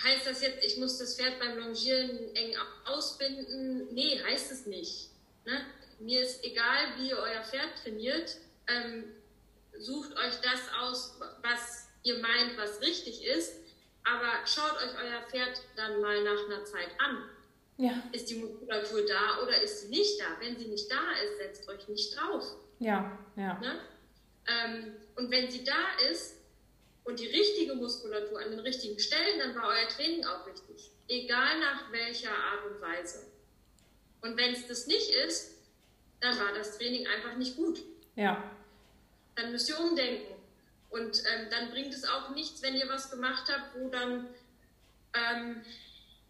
[0.02, 3.88] heißt das jetzt, ich muss das Pferd beim Longieren eng ausbinden?
[3.92, 5.10] Nee, heißt es nicht.
[5.44, 5.66] Ne?
[6.00, 8.36] Mir ist egal, wie ihr euer Pferd trainiert.
[8.66, 9.04] Ähm,
[9.78, 13.60] sucht euch das aus, was ihr meint, was richtig ist.
[14.04, 17.30] Aber schaut euch euer Pferd dann mal nach einer Zeit an.
[17.76, 18.02] Ja.
[18.12, 20.26] Ist die Muskulatur da oder ist sie nicht da?
[20.40, 22.44] Wenn sie nicht da ist, setzt euch nicht drauf.
[22.78, 23.58] Ja, ja.
[23.58, 23.80] Ne?
[24.46, 26.36] Ähm, und wenn sie da ist
[27.04, 30.90] und die richtige Muskulatur an den richtigen Stellen, dann war euer Training auch richtig.
[31.08, 33.26] Egal nach welcher Art und Weise.
[34.22, 35.58] Und wenn es das nicht ist,
[36.20, 37.82] dann war das Training einfach nicht gut.
[38.16, 38.42] Ja.
[39.36, 40.34] Dann müsst ihr umdenken.
[40.88, 44.28] Und ähm, dann bringt es auch nichts, wenn ihr was gemacht habt, wo dann
[45.12, 45.60] ähm,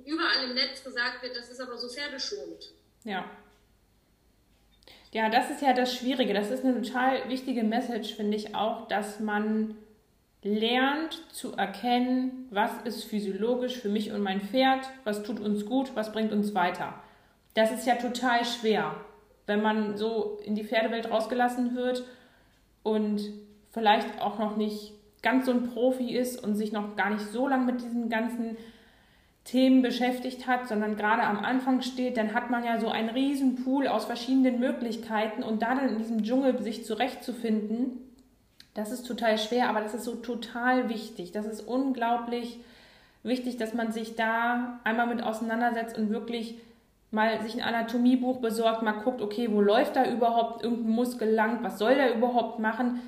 [0.04, 2.72] überall im Netz gesagt wird, das ist aber so pferdeschonend.
[3.04, 3.30] Ja.
[5.12, 6.34] Ja, das ist ja das Schwierige.
[6.34, 9.76] Das ist eine total wichtige Message, finde ich auch, dass man
[10.44, 15.96] lernt zu erkennen, was ist physiologisch für mich und mein Pferd, was tut uns gut,
[15.96, 16.94] was bringt uns weiter.
[17.54, 18.94] Das ist ja total schwer,
[19.46, 22.04] wenn man so in die Pferdewelt rausgelassen wird
[22.82, 23.22] und
[23.72, 24.92] vielleicht auch noch nicht
[25.22, 28.58] ganz so ein Profi ist und sich noch gar nicht so lange mit diesen ganzen
[29.44, 33.64] Themen beschäftigt hat, sondern gerade am Anfang steht, dann hat man ja so einen riesen
[33.64, 38.13] Pool aus verschiedenen Möglichkeiten und da dann in diesem Dschungel sich zurechtzufinden,
[38.74, 41.32] das ist total schwer, aber das ist so total wichtig.
[41.32, 42.58] Das ist unglaublich
[43.22, 46.58] wichtig, dass man sich da einmal mit auseinandersetzt und wirklich
[47.10, 51.62] mal sich ein Anatomiebuch besorgt, mal guckt, okay, wo läuft da überhaupt irgendein Muskel lang,
[51.62, 53.00] was soll der überhaupt machen,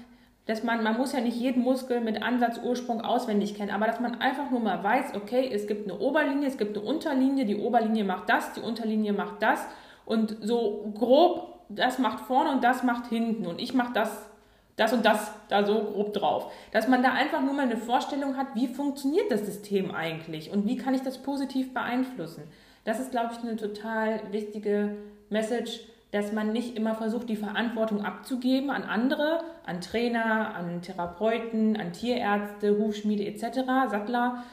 [0.47, 3.99] dass man, man muss ja nicht jeden Muskel mit Ansatz, Ursprung auswendig kennen, aber dass
[3.99, 7.57] man einfach nur mal weiß, okay, es gibt eine Oberlinie, es gibt eine Unterlinie, die
[7.57, 9.67] Oberlinie macht das, die Unterlinie macht das.
[10.05, 13.45] Und so grob, das macht vorne und das macht hinten.
[13.45, 14.31] Und ich mache das,
[14.77, 16.53] das und das da so grob drauf.
[16.71, 20.67] Dass man da einfach nur mal eine Vorstellung hat, wie funktioniert das System eigentlich und
[20.67, 22.45] wie kann ich das positiv beeinflussen.
[22.85, 24.97] Das ist, glaube ich, eine total wichtige
[25.31, 25.81] Message,
[26.13, 31.93] dass man nicht immer versucht, die Verantwortung abzugeben an andere, an Trainer, an Therapeuten, an
[31.93, 34.45] Tierärzte, Hufschmiede etc., Sattler,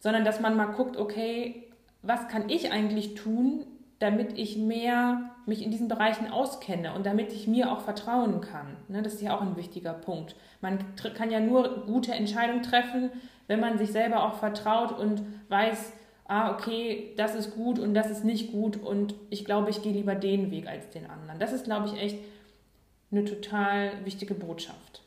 [0.00, 1.68] sondern dass man mal guckt, okay,
[2.02, 3.64] was kann ich eigentlich tun,
[3.98, 8.76] damit ich mehr mich in diesen Bereichen auskenne und damit ich mir auch vertrauen kann.
[8.88, 10.36] Ne, das ist ja auch ein wichtiger Punkt.
[10.60, 10.78] Man
[11.14, 13.10] kann ja nur gute Entscheidungen treffen,
[13.46, 15.92] wenn man sich selber auch vertraut und weiß,
[16.28, 19.92] ah, okay, das ist gut und das ist nicht gut und ich glaube, ich gehe
[19.92, 21.38] lieber den Weg als den anderen.
[21.38, 22.18] Das ist, glaube ich, echt
[23.10, 25.02] eine total wichtige Botschaft.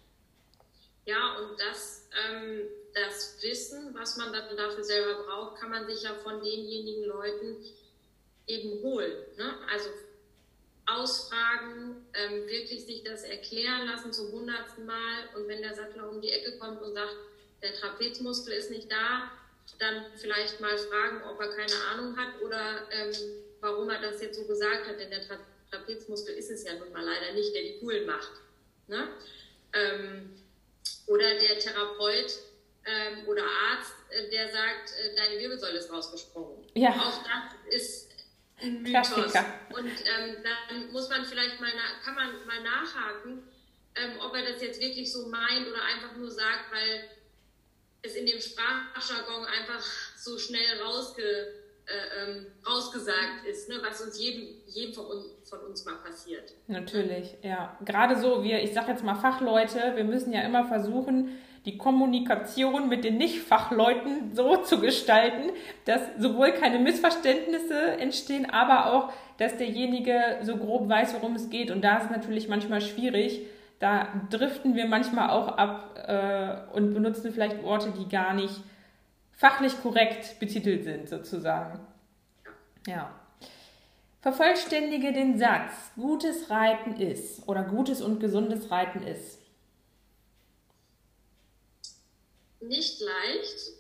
[1.05, 2.61] Ja, und das, ähm,
[2.93, 7.57] das Wissen, was man dafür selber braucht, kann man sich ja von denjenigen Leuten
[8.49, 9.13] eben holen.
[9.37, 9.53] Ne?
[9.71, 9.89] Also
[10.85, 16.19] ausfragen, ähm, wirklich sich das erklären lassen zum hundertsten Mal und wenn der Sattler um
[16.19, 17.15] die Ecke kommt und sagt,
[17.61, 19.31] der Trapezmuskel ist nicht da,
[19.77, 23.13] dann vielleicht mal fragen, ob er keine Ahnung hat oder ähm,
[23.61, 25.37] warum er das jetzt so gesagt hat, denn der Tra
[25.69, 28.31] Trapezmuskel ist es ja nun mal leider nicht, der die Kugeln macht.
[28.87, 29.07] Ne?
[29.73, 30.35] Ähm,
[31.05, 32.39] oder der Therapeut
[32.85, 36.65] ähm, oder Arzt, äh, der sagt, äh, deine Wirbelsäule ist rausgesprungen.
[36.73, 36.89] Ja.
[36.89, 38.08] Auch das ist
[38.61, 39.13] ein Mythos.
[39.13, 39.45] Klassiker.
[39.71, 41.71] Und ähm, dann muss man vielleicht mal,
[42.03, 43.43] kann man mal nachhaken,
[43.95, 47.09] ähm, ob er das jetzt wirklich so meint oder einfach nur sagt, weil
[48.01, 49.83] es in dem Sprachjargon einfach
[50.15, 51.23] so schnell rausge,
[51.85, 56.53] äh, ähm, rausgesagt ist, ne, was uns jedem, jedem von, uns, von uns mal passiert.
[56.67, 57.77] Natürlich, ja.
[57.83, 61.39] Gerade so, wir, ich sage jetzt mal Fachleute, wir müssen ja immer versuchen,
[61.69, 65.51] die Kommunikation mit den Nicht-Fachleuten so zu gestalten,
[65.85, 71.69] dass sowohl keine Missverständnisse entstehen, aber auch, dass derjenige so grob weiß, worum es geht.
[71.69, 73.41] Und da ist es natürlich manchmal schwierig,
[73.77, 78.55] da driften wir manchmal auch ab äh, und benutzen vielleicht Worte, die gar nicht
[79.31, 81.79] fachlich korrekt betitelt sind, sozusagen.
[82.87, 83.11] Ja.
[84.21, 89.38] Vervollständige den Satz, gutes Reiten ist oder gutes und gesundes Reiten ist.
[92.61, 93.71] Nicht leicht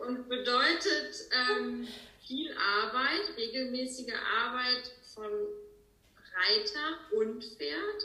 [0.00, 1.86] und bedeutet ähm,
[2.26, 4.14] viel Arbeit, regelmäßige
[4.44, 5.30] Arbeit von
[6.34, 8.02] Reiter und Pferd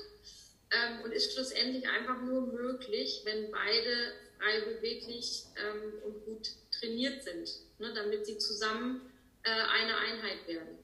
[0.71, 6.49] ähm, und ist schlussendlich einfach nur möglich, wenn beide frei beweglich ähm, und gut
[6.79, 7.49] trainiert sind,
[7.79, 9.01] ne, damit sie zusammen
[9.43, 10.77] äh, eine Einheit werden.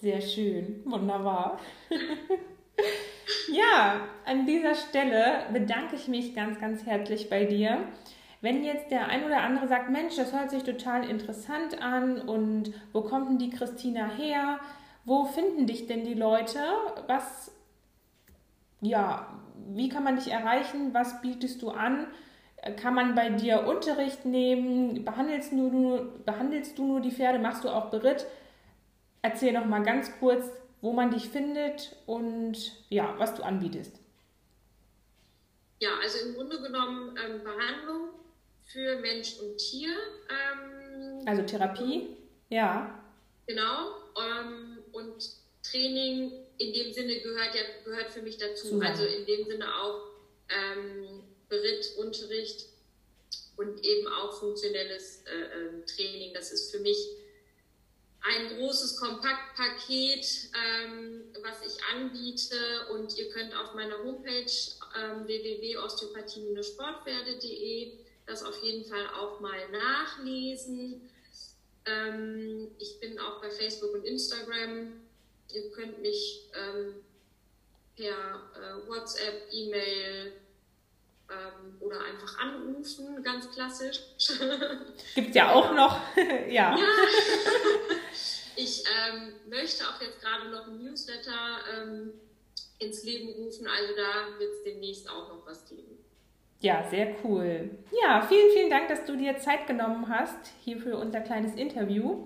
[0.00, 1.60] Sehr schön, wunderbar.
[3.52, 7.92] ja, an dieser Stelle bedanke ich mich ganz, ganz herzlich bei dir.
[8.40, 12.72] Wenn jetzt der ein oder andere sagt, Mensch, das hört sich total interessant an und
[12.92, 14.60] wo kommt denn die Christina her?
[15.04, 16.60] Wo finden dich denn die Leute?
[17.06, 17.50] Was
[18.80, 19.26] ja,
[19.68, 20.94] wie kann man dich erreichen?
[20.94, 22.06] Was bietest du an?
[22.76, 25.04] Kann man bei dir Unterricht nehmen?
[25.04, 27.38] Behandelst du nur, behandelst du nur die Pferde?
[27.38, 28.26] Machst du auch Beritt?
[29.22, 32.56] Erzähl noch mal ganz kurz, wo man dich findet und
[32.88, 33.98] ja, was du anbietest.
[35.80, 38.08] Ja, also im Grunde genommen ähm, Behandlung
[38.68, 39.90] für Mensch und Tier.
[40.28, 42.16] Ähm, also Therapie,
[42.48, 43.04] ja.
[43.46, 43.96] Genau.
[44.16, 45.28] Ähm, und
[45.62, 48.68] Training in dem Sinne gehört ja gehört für mich dazu.
[48.68, 48.82] Zusammen.
[48.82, 50.02] Also in dem Sinne auch
[50.48, 52.66] ähm, Beritt, Unterricht
[53.56, 56.32] und eben auch funktionelles äh, ähm, Training.
[56.34, 56.98] Das ist für mich
[58.20, 64.50] ein großes Kompaktpaket, ähm, was ich anbiete und ihr könnt auf meiner Homepage
[64.96, 71.10] ähm, www.osteopathie-sportpferde.de das auf jeden Fall auch mal nachlesen.
[71.84, 74.92] Ähm, ich bin auch bei Facebook und Instagram
[75.52, 76.96] Ihr könnt mich ähm,
[77.96, 80.32] per äh, WhatsApp, E-Mail
[81.30, 84.00] ähm, oder einfach anrufen, ganz klassisch.
[85.14, 86.76] Gibt ja auch noch, ja.
[86.76, 86.78] ja.
[88.60, 92.12] Ich ähm, möchte auch jetzt gerade noch ein Newsletter ähm,
[92.80, 93.68] ins Leben rufen.
[93.68, 95.97] Also da wird es demnächst auch noch was geben.
[96.60, 97.70] Ja, sehr cool.
[98.02, 102.24] Ja, vielen, vielen Dank, dass du dir Zeit genommen hast hier für unser kleines Interview.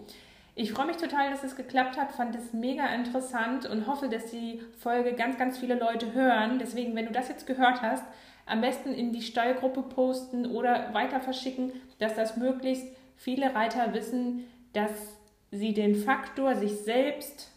[0.55, 4.27] Ich freue mich total, dass es geklappt hat, fand es mega interessant und hoffe, dass
[4.27, 6.59] die Folge ganz, ganz viele Leute hören.
[6.59, 8.05] Deswegen, wenn du das jetzt gehört hast,
[8.47, 14.47] am besten in die Stallgruppe posten oder weiter verschicken, dass das möglichst viele Reiter wissen,
[14.73, 14.91] dass
[15.51, 17.51] sie den Faktor sich selbst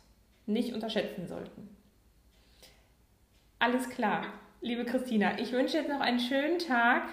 [0.46, 1.70] nicht unterschätzen sollten.
[3.60, 4.26] Alles klar,
[4.62, 5.38] liebe Christina.
[5.40, 7.04] Ich wünsche jetzt noch einen schönen Tag.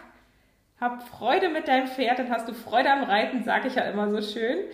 [0.81, 4.11] Hab Freude mit deinem Pferd, dann hast du Freude am Reiten, sage ich ja immer
[4.11, 4.67] so schön.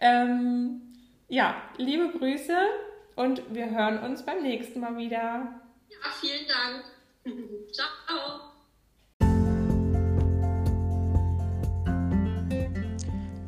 [0.00, 0.80] Ähm,
[1.28, 2.56] ja, liebe Grüße
[3.16, 5.60] und wir hören uns beim nächsten Mal wieder.
[5.88, 6.84] Ja, vielen Dank.
[7.72, 8.49] Ciao.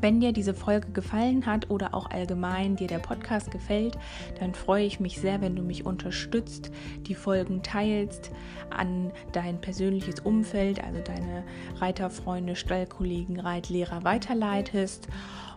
[0.03, 3.96] Wenn dir diese Folge gefallen hat oder auch allgemein dir der Podcast gefällt,
[4.40, 6.72] dann freue ich mich sehr, wenn du mich unterstützt,
[7.07, 8.32] die Folgen teilst,
[8.70, 11.44] an dein persönliches Umfeld, also deine
[11.76, 15.07] Reiterfreunde, Stallkollegen, Reitlehrer weiterleitest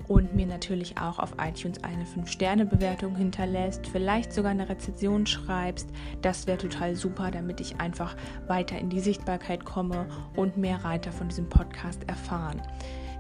[0.08, 5.90] und mir natürlich auch auf iTunes eine 5-Sterne-Bewertung hinterlässt, vielleicht sogar eine Rezension schreibst.
[6.22, 8.16] Das wäre total super, damit ich einfach
[8.46, 12.62] weiter in die Sichtbarkeit komme und mehr Reiter von diesem Podcast erfahren.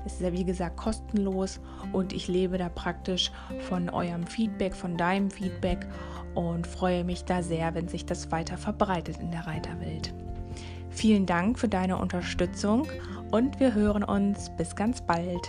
[0.05, 1.59] Es ist ja wie gesagt kostenlos
[1.91, 3.31] und ich lebe da praktisch
[3.67, 5.87] von eurem Feedback, von deinem Feedback
[6.35, 10.13] und freue mich da sehr, wenn sich das weiter verbreitet in der Reiterwelt.
[10.89, 12.87] Vielen Dank für deine Unterstützung
[13.31, 15.41] und wir hören uns bis ganz bald.